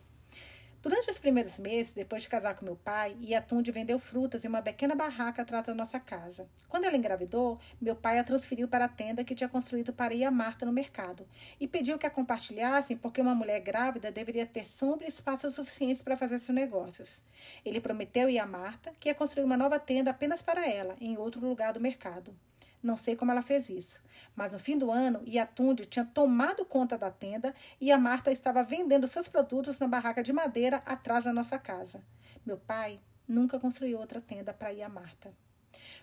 [0.82, 4.61] Durante os primeiros meses, depois de casar com meu pai, Iatunde vendeu frutas em uma
[4.61, 6.47] pequena barraca atrás da nossa casa.
[6.68, 10.24] Quando ela engravidou, meu pai a transferiu para a tenda que tinha construído para ir
[10.24, 11.26] a Marta no mercado
[11.59, 16.03] e pediu que a compartilhassem porque uma mulher grávida deveria ter sombra e espaço suficientes
[16.03, 17.22] para fazer seus negócios.
[17.64, 21.16] Ele prometeu ir a Marta que ia construir uma nova tenda apenas para ela, em
[21.16, 22.34] outro lugar do mercado.
[22.83, 24.01] Não sei como ela fez isso.
[24.35, 28.62] Mas no fim do ano, Iatunde tinha tomado conta da tenda e a Marta estava
[28.62, 32.01] vendendo seus produtos na barraca de madeira atrás da nossa casa.
[32.45, 35.33] Meu pai nunca construiu outra tenda para ir a Marta.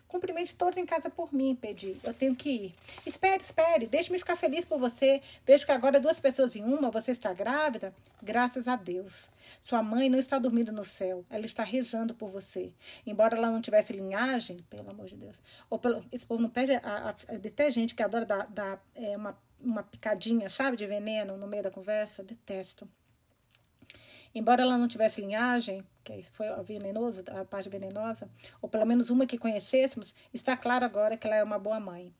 [0.07, 1.97] Cumprimente todos em casa por mim, pedi.
[2.01, 2.75] Eu tenho que ir.
[3.05, 3.87] Espere, espere.
[3.87, 5.21] Deixe-me ficar feliz por você.
[5.45, 6.89] Vejo que agora duas pessoas em uma.
[6.89, 7.93] Você está grávida?
[8.23, 9.29] Graças a Deus.
[9.63, 11.25] Sua mãe não está dormindo no céu.
[11.29, 12.71] Ela está rezando por você.
[13.05, 15.35] Embora ela não tivesse linhagem, pelo amor de Deus.
[15.69, 16.73] Ou pelo, esse povo não pede.
[16.75, 16.79] A,
[17.09, 21.47] a, até gente que adora dar, dar é, uma, uma picadinha, sabe, de veneno no
[21.47, 22.23] meio da conversa.
[22.23, 22.87] Detesto.
[24.38, 28.29] Embora ela não tivesse linhagem, que foi a venenoso, a parte venenosa,
[28.61, 32.13] ou pelo menos uma que conhecêssemos, está claro agora que ela é uma boa mãe.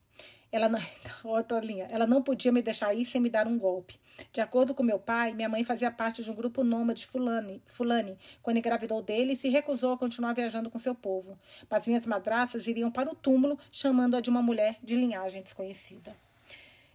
[0.50, 0.80] Ela não,
[1.22, 4.00] outra linha, ela não podia me deixar ir sem me dar um golpe.
[4.32, 8.18] De acordo com meu pai, minha mãe fazia parte de um grupo nômade fulani, fulani
[8.42, 11.38] quando engravidou dele e se recusou a continuar viajando com seu povo.
[11.70, 16.12] Mas minhas madraças iriam para o túmulo chamando-a de uma mulher de linhagem desconhecida.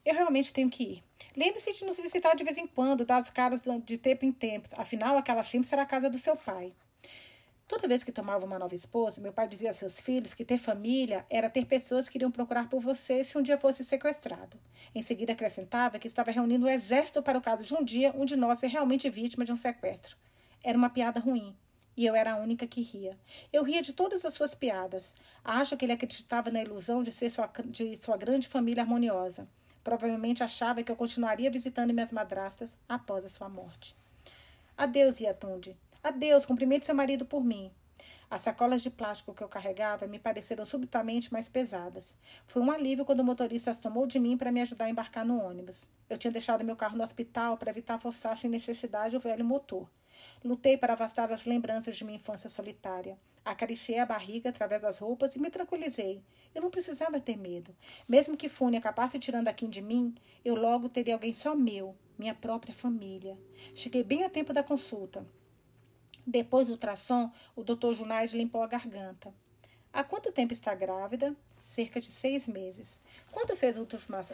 [0.06, 1.04] Eu realmente tenho que ir.
[1.36, 4.68] Lembre-se de nos visitar de vez em quando, dar as caras de tempo em tempo.
[4.76, 6.74] Afinal, aquela sempre será a casa do seu pai.
[7.66, 10.58] Toda vez que tomava uma nova esposa, meu pai dizia a seus filhos que ter
[10.58, 14.60] família era ter pessoas que iriam procurar por você se um dia fosse sequestrado.
[14.94, 18.26] Em seguida, acrescentava que estava reunindo um exército para o caso de um dia um
[18.26, 20.18] de nós ser realmente vítima de um sequestro.
[20.62, 21.56] Era uma piada ruim.
[21.96, 23.18] E eu era a única que ria.
[23.52, 25.16] Eu ria de todas as suas piadas.
[25.44, 29.48] Acho que ele acreditava na ilusão de ser sua, de sua grande família harmoniosa.
[29.84, 33.96] Provavelmente achava que eu continuaria visitando minhas madrastas após a sua morte.
[34.78, 35.78] Adeus, Iatunde.
[36.04, 37.72] Adeus, cumprimente seu marido por mim.
[38.30, 42.16] As sacolas de plástico que eu carregava me pareceram subitamente mais pesadas.
[42.48, 45.24] Foi um alívio quando o motorista as tomou de mim para me ajudar a embarcar
[45.24, 45.88] no ônibus.
[46.10, 49.88] Eu tinha deixado meu carro no hospital para evitar forçar sem necessidade o velho motor.
[50.44, 53.18] Lutei para afastar as lembranças de minha infância solitária.
[53.46, 56.22] Acariciei a barriga através das roupas e me tranquilizei.
[56.56, 57.76] Eu não precisava ter medo.
[58.08, 60.16] Mesmo que Fune acabasse tirando aqui de mim,
[60.46, 63.38] eu logo teria alguém só meu, minha própria família.
[63.76, 65.26] Cheguei bem a tempo da consulta.
[66.26, 69.34] Depois do ultrassom, o doutor Junaide limpou a garganta.
[69.92, 71.36] Há quanto tempo está grávida?
[71.64, 73.02] Cerca de seis meses.
[73.32, 73.88] Quando fez o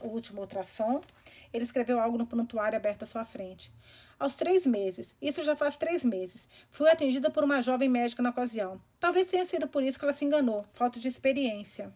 [0.08, 1.00] último ultrassom,
[1.54, 3.72] ele escreveu algo no prontuário aberto à sua frente.
[4.20, 8.32] Aos três meses, isso já faz três meses, fui atendida por uma jovem médica na
[8.32, 8.82] ocasião.
[9.00, 11.94] Talvez tenha sido por isso que ela se enganou, falta de experiência.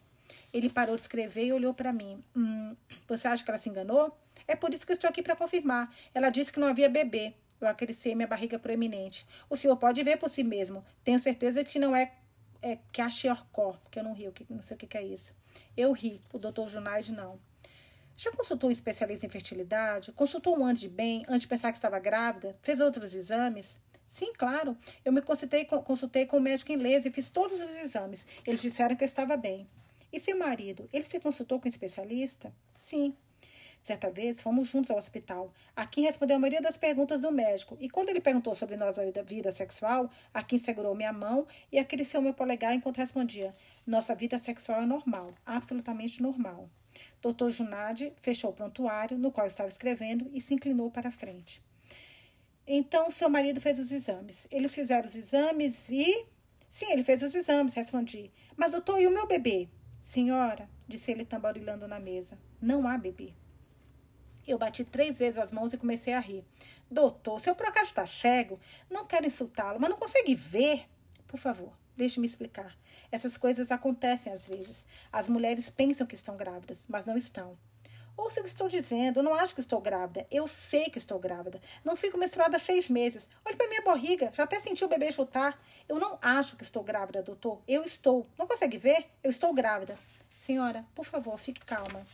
[0.54, 2.24] Ele parou de escrever e olhou para mim.
[2.38, 2.76] Hum,
[3.08, 4.16] você acha que ela se enganou?
[4.48, 5.92] É por isso que estou aqui para confirmar.
[6.14, 7.34] Ela disse que não havia bebê.
[7.60, 9.26] Eu acariciei minha barriga proeminente.
[9.50, 10.86] O senhor pode ver por si mesmo.
[11.04, 12.12] Tenho certeza que não é,
[12.64, 15.04] é que achei orcó, porque eu não rio, que, não sei o que, que é
[15.04, 15.34] isso.
[15.76, 17.40] Eu ri, o doutor Junaide não.
[18.16, 20.12] Já consultou um especialista em fertilidade?
[20.14, 22.56] Consultou um antes de bem, antes de pensar que estava grávida?
[22.62, 23.80] Fez outros exames?
[24.08, 24.78] Sim, claro.
[25.04, 28.26] Eu me consultei consultei com o médico inglês e fiz todos os exames.
[28.46, 29.68] Eles disseram que eu estava bem.
[30.12, 30.88] E seu marido?
[30.94, 32.54] Ele se consultou com um especialista?
[32.78, 33.16] Sim.
[33.84, 35.54] Certa vez, fomos juntos ao hospital.
[35.76, 37.76] Akin respondeu a maioria das perguntas do médico.
[37.82, 42.34] E quando ele perguntou sobre nossa vida sexual, Akin segurou minha mão e acariciou meu
[42.34, 43.54] polegar enquanto respondia:
[43.86, 46.70] Nossa vida sexual é normal, absolutamente normal.
[47.22, 47.50] Dr.
[47.50, 51.62] Junade fechou o prontuário no qual estava escrevendo e se inclinou para a frente.
[52.66, 54.48] Então, seu marido fez os exames.
[54.50, 56.26] Eles fizeram os exames e.
[56.70, 58.32] Sim, ele fez os exames, respondi.
[58.56, 59.68] Mas, doutor, e o meu bebê?
[60.02, 63.34] Senhora, disse ele tamborilando na mesa, não há bebê.
[64.48, 66.44] Eu bati três vezes as mãos e comecei a rir.
[66.90, 70.86] Doutor, se eu por acaso está cego, não quero insultá-lo, mas não consegue ver.
[71.28, 72.76] Por favor, deixe-me explicar.
[73.12, 74.86] Essas coisas acontecem às vezes.
[75.12, 77.58] As mulheres pensam que estão grávidas, mas não estão.
[78.16, 79.20] Ouça o que estou dizendo.
[79.20, 80.28] Eu não acho que estou grávida.
[80.30, 81.60] Eu sei que estou grávida.
[81.84, 83.28] Não fico menstruada há seis meses.
[83.44, 84.32] Olhe para minha barriga.
[84.34, 85.60] Já até senti o bebê chutar.
[85.90, 87.62] Eu não acho que estou grávida, doutor.
[87.68, 88.28] Eu estou.
[88.38, 89.08] Não consegue ver?
[89.24, 89.98] Eu estou grávida.
[90.36, 92.06] Senhora, por favor, fique calma.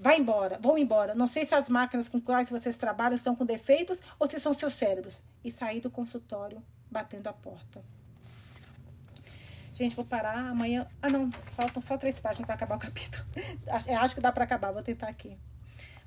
[0.00, 1.14] Vá embora, vão embora.
[1.14, 4.54] Não sei se as máquinas com quais vocês trabalham estão com defeitos ou se são
[4.54, 5.22] seus cérebros.
[5.44, 7.84] E saí do consultório batendo a porta.
[9.74, 10.86] Gente, vou parar amanhã.
[11.02, 13.24] Ah, não, faltam só três páginas para acabar o capítulo.
[13.66, 15.36] Acho, acho que dá para acabar, vou tentar aqui.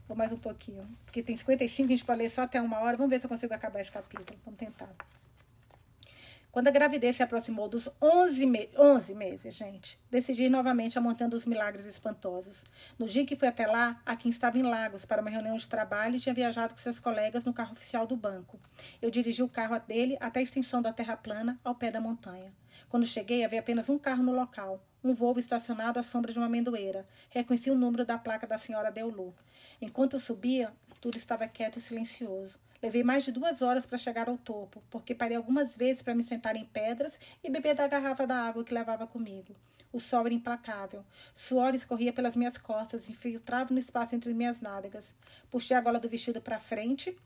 [0.07, 0.87] Vou mais um pouquinho.
[1.05, 2.97] Porque tem 55, a gente pode ler só até uma hora.
[2.97, 4.39] Vamos ver se eu consigo acabar esse capítulo.
[4.43, 4.89] Vamos tentar.
[6.53, 11.27] Quando a gravidez se aproximou dos 11, me 11 meses, gente, decidi novamente à Montanha
[11.27, 12.63] dos Milagres Espantosos.
[12.99, 15.67] No dia que fui até lá, a Kim estava em Lagos para uma reunião de
[15.67, 18.59] trabalho e tinha viajado com seus colegas no carro oficial do banco.
[19.01, 22.53] Eu dirigi o carro dele até a extensão da terra plana, ao pé da montanha.
[22.87, 26.45] Quando cheguei, havia apenas um carro no local, um Volvo estacionado à sombra de uma
[26.45, 27.03] amendoeira.
[27.31, 29.33] Reconheci o número da placa da senhora Deulu.
[29.81, 32.59] Enquanto eu subia, tudo estava quieto e silencioso.
[32.83, 36.21] Levei mais de duas horas para chegar ao topo, porque parei algumas vezes para me
[36.21, 39.55] sentar em pedras e beber da garrafa da água que levava comigo.
[39.93, 41.01] O sol era implacável.
[41.33, 45.15] Suor escorria pelas minhas costas e infiltrava no espaço entre minhas nádegas.
[45.49, 47.17] Puxei a gola do vestido para frente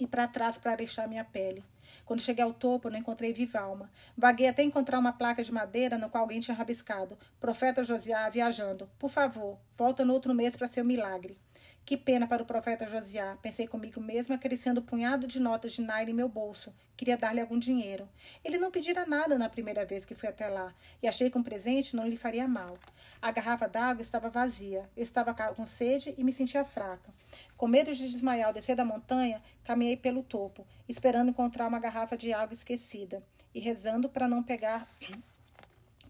[0.00, 1.62] e para trás para deixar minha pele.
[2.06, 3.90] Quando cheguei ao topo, não encontrei viva alma.
[4.16, 7.18] Vaguei até encontrar uma placa de madeira no qual alguém tinha rabiscado.
[7.38, 8.88] Profeta Josiá viajando.
[8.98, 11.36] Por favor, volta no outro mês para ser um milagre.
[11.84, 15.82] Que pena para o profeta Josiá, pensei comigo mesmo, acariciando o punhado de notas de
[15.82, 16.72] Naira em meu bolso.
[16.96, 18.08] Queria dar-lhe algum dinheiro.
[18.44, 20.72] Ele não pedira nada na primeira vez que fui até lá,
[21.02, 22.78] e achei que um presente não lhe faria mal.
[23.20, 24.88] A garrafa d'água estava vazia.
[24.96, 27.12] Eu estava com sede e me sentia fraca.
[27.56, 32.16] Com medo de desmaiar ao descer da montanha, caminhei pelo topo, esperando encontrar uma garrafa
[32.16, 33.20] de água esquecida,
[33.52, 34.86] e rezando para não pegar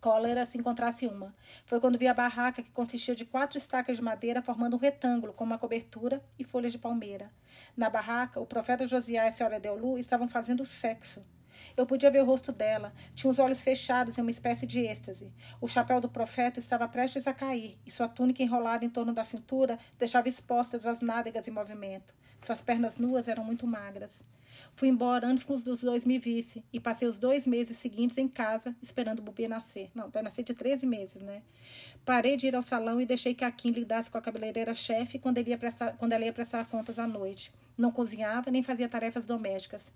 [0.03, 1.32] cólera se encontrasse uma.
[1.64, 5.32] Foi quando vi a barraca, que consistia de quatro estacas de madeira formando um retângulo
[5.32, 7.30] com uma cobertura e folhas de palmeira.
[7.76, 11.24] Na barraca, o profeta Josiá e a senhora Deolu estavam fazendo sexo.
[11.76, 12.92] Eu podia ver o rosto dela.
[13.14, 15.32] Tinha os olhos fechados em uma espécie de êxtase.
[15.61, 19.22] O chapéu do profeta estava prestes a cair, e sua túnica enrolada em torno da
[19.22, 22.12] cintura deixava expostas as nádegas em movimento.
[22.44, 24.24] Suas pernas nuas eram muito magras.
[24.75, 28.27] Fui embora antes que os dois me vissem e passei os dois meses seguintes em
[28.27, 29.91] casa esperando o bebê nascer.
[29.95, 31.43] Não, vai nascer de 13 meses, né?
[32.05, 35.39] Parei de ir ao salão e deixei que a Kim lidasse com a cabeleireira-chefe quando,
[35.99, 37.53] quando ela ia prestar contas à noite.
[37.77, 39.93] Não cozinhava nem fazia tarefas domésticas.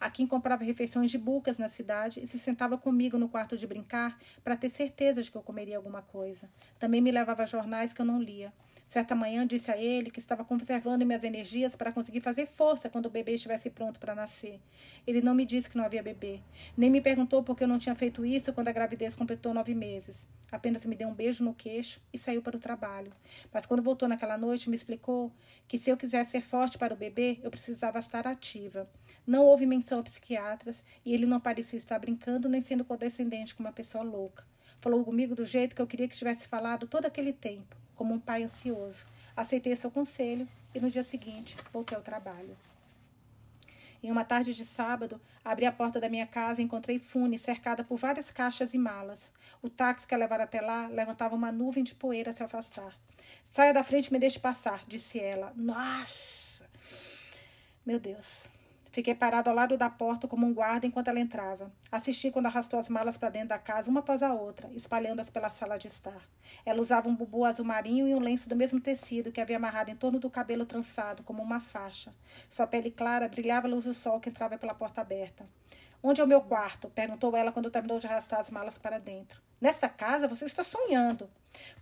[0.00, 3.66] A Kim comprava refeições de bucas na cidade e se sentava comigo no quarto de
[3.66, 6.48] brincar para ter certeza de que eu comeria alguma coisa.
[6.78, 8.52] Também me levava jornais que eu não lia.
[8.90, 13.06] Certa manhã disse a ele que estava conservando minhas energias para conseguir fazer força quando
[13.06, 14.58] o bebê estivesse pronto para nascer.
[15.06, 16.40] Ele não me disse que não havia bebê,
[16.76, 19.76] nem me perguntou por que eu não tinha feito isso quando a gravidez completou nove
[19.76, 20.26] meses.
[20.50, 23.12] Apenas me deu um beijo no queixo e saiu para o trabalho.
[23.52, 25.32] Mas quando voltou naquela noite, me explicou
[25.68, 28.90] que se eu quisesse ser forte para o bebê, eu precisava estar ativa.
[29.24, 33.62] Não houve menção a psiquiatras e ele não parecia estar brincando nem sendo condescendente com
[33.62, 34.44] uma pessoa louca.
[34.80, 38.18] Falou comigo do jeito que eu queria que tivesse falado todo aquele tempo, como um
[38.18, 39.04] pai ansioso.
[39.36, 42.56] Aceitei seu conselho e no dia seguinte voltei ao trabalho.
[44.02, 47.84] Em uma tarde de sábado, abri a porta da minha casa e encontrei Fune cercada
[47.84, 49.34] por várias caixas e malas.
[49.60, 52.96] O táxi que a levara até lá levantava uma nuvem de poeira a se afastar.
[53.44, 55.52] Saia da frente e me deixe passar, disse ela.
[55.54, 56.64] Nossa!
[57.84, 58.48] Meu Deus.
[58.90, 61.70] Fiquei parado ao lado da porta como um guarda enquanto ela entrava.
[61.92, 65.48] Assisti quando arrastou as malas para dentro da casa, uma após a outra, espalhando-as pela
[65.48, 66.20] sala de estar.
[66.66, 69.92] Ela usava um bubu azul marinho e um lenço do mesmo tecido que havia amarrado
[69.92, 72.12] em torno do cabelo trançado, como uma faixa.
[72.50, 75.46] Sua pele clara brilhava à luz do sol que entrava pela porta aberta.
[76.02, 76.90] Onde é o meu quarto?
[76.90, 79.40] perguntou ela quando terminou de arrastar as malas para dentro.
[79.60, 81.28] Nessa casa você está sonhando.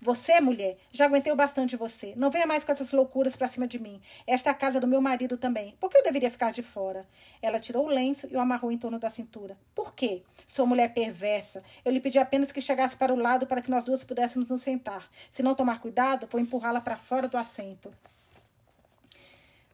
[0.00, 2.12] Você, mulher, já aguentei o bastante de você.
[2.16, 4.00] Não venha mais com essas loucuras para cima de mim.
[4.26, 5.76] Esta é a casa do meu marido também.
[5.78, 7.06] Por que eu deveria ficar de fora?
[7.40, 9.56] Ela tirou o lenço e o amarrou em torno da cintura.
[9.74, 10.22] Por quê?
[10.46, 11.62] Sou mulher perversa.
[11.84, 14.62] Eu lhe pedi apenas que chegasse para o lado para que nós duas pudéssemos nos
[14.62, 15.08] sentar.
[15.30, 17.92] Se não tomar cuidado, vou empurrá-la para fora do assento.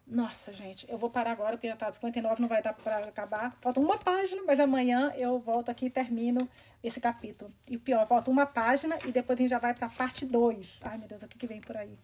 [0.07, 3.57] Nossa, gente, eu vou parar agora porque já tá 59, não vai dar para acabar.
[3.59, 6.47] Falta uma página, mas amanhã eu volto aqui e termino
[6.83, 7.51] esse capítulo.
[7.67, 10.79] E o pior, falta uma página e depois a gente já vai para parte 2.
[10.83, 11.97] Ai, meu Deus, o que, que vem por aí?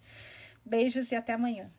[0.65, 1.69] Beijos e até amanhã.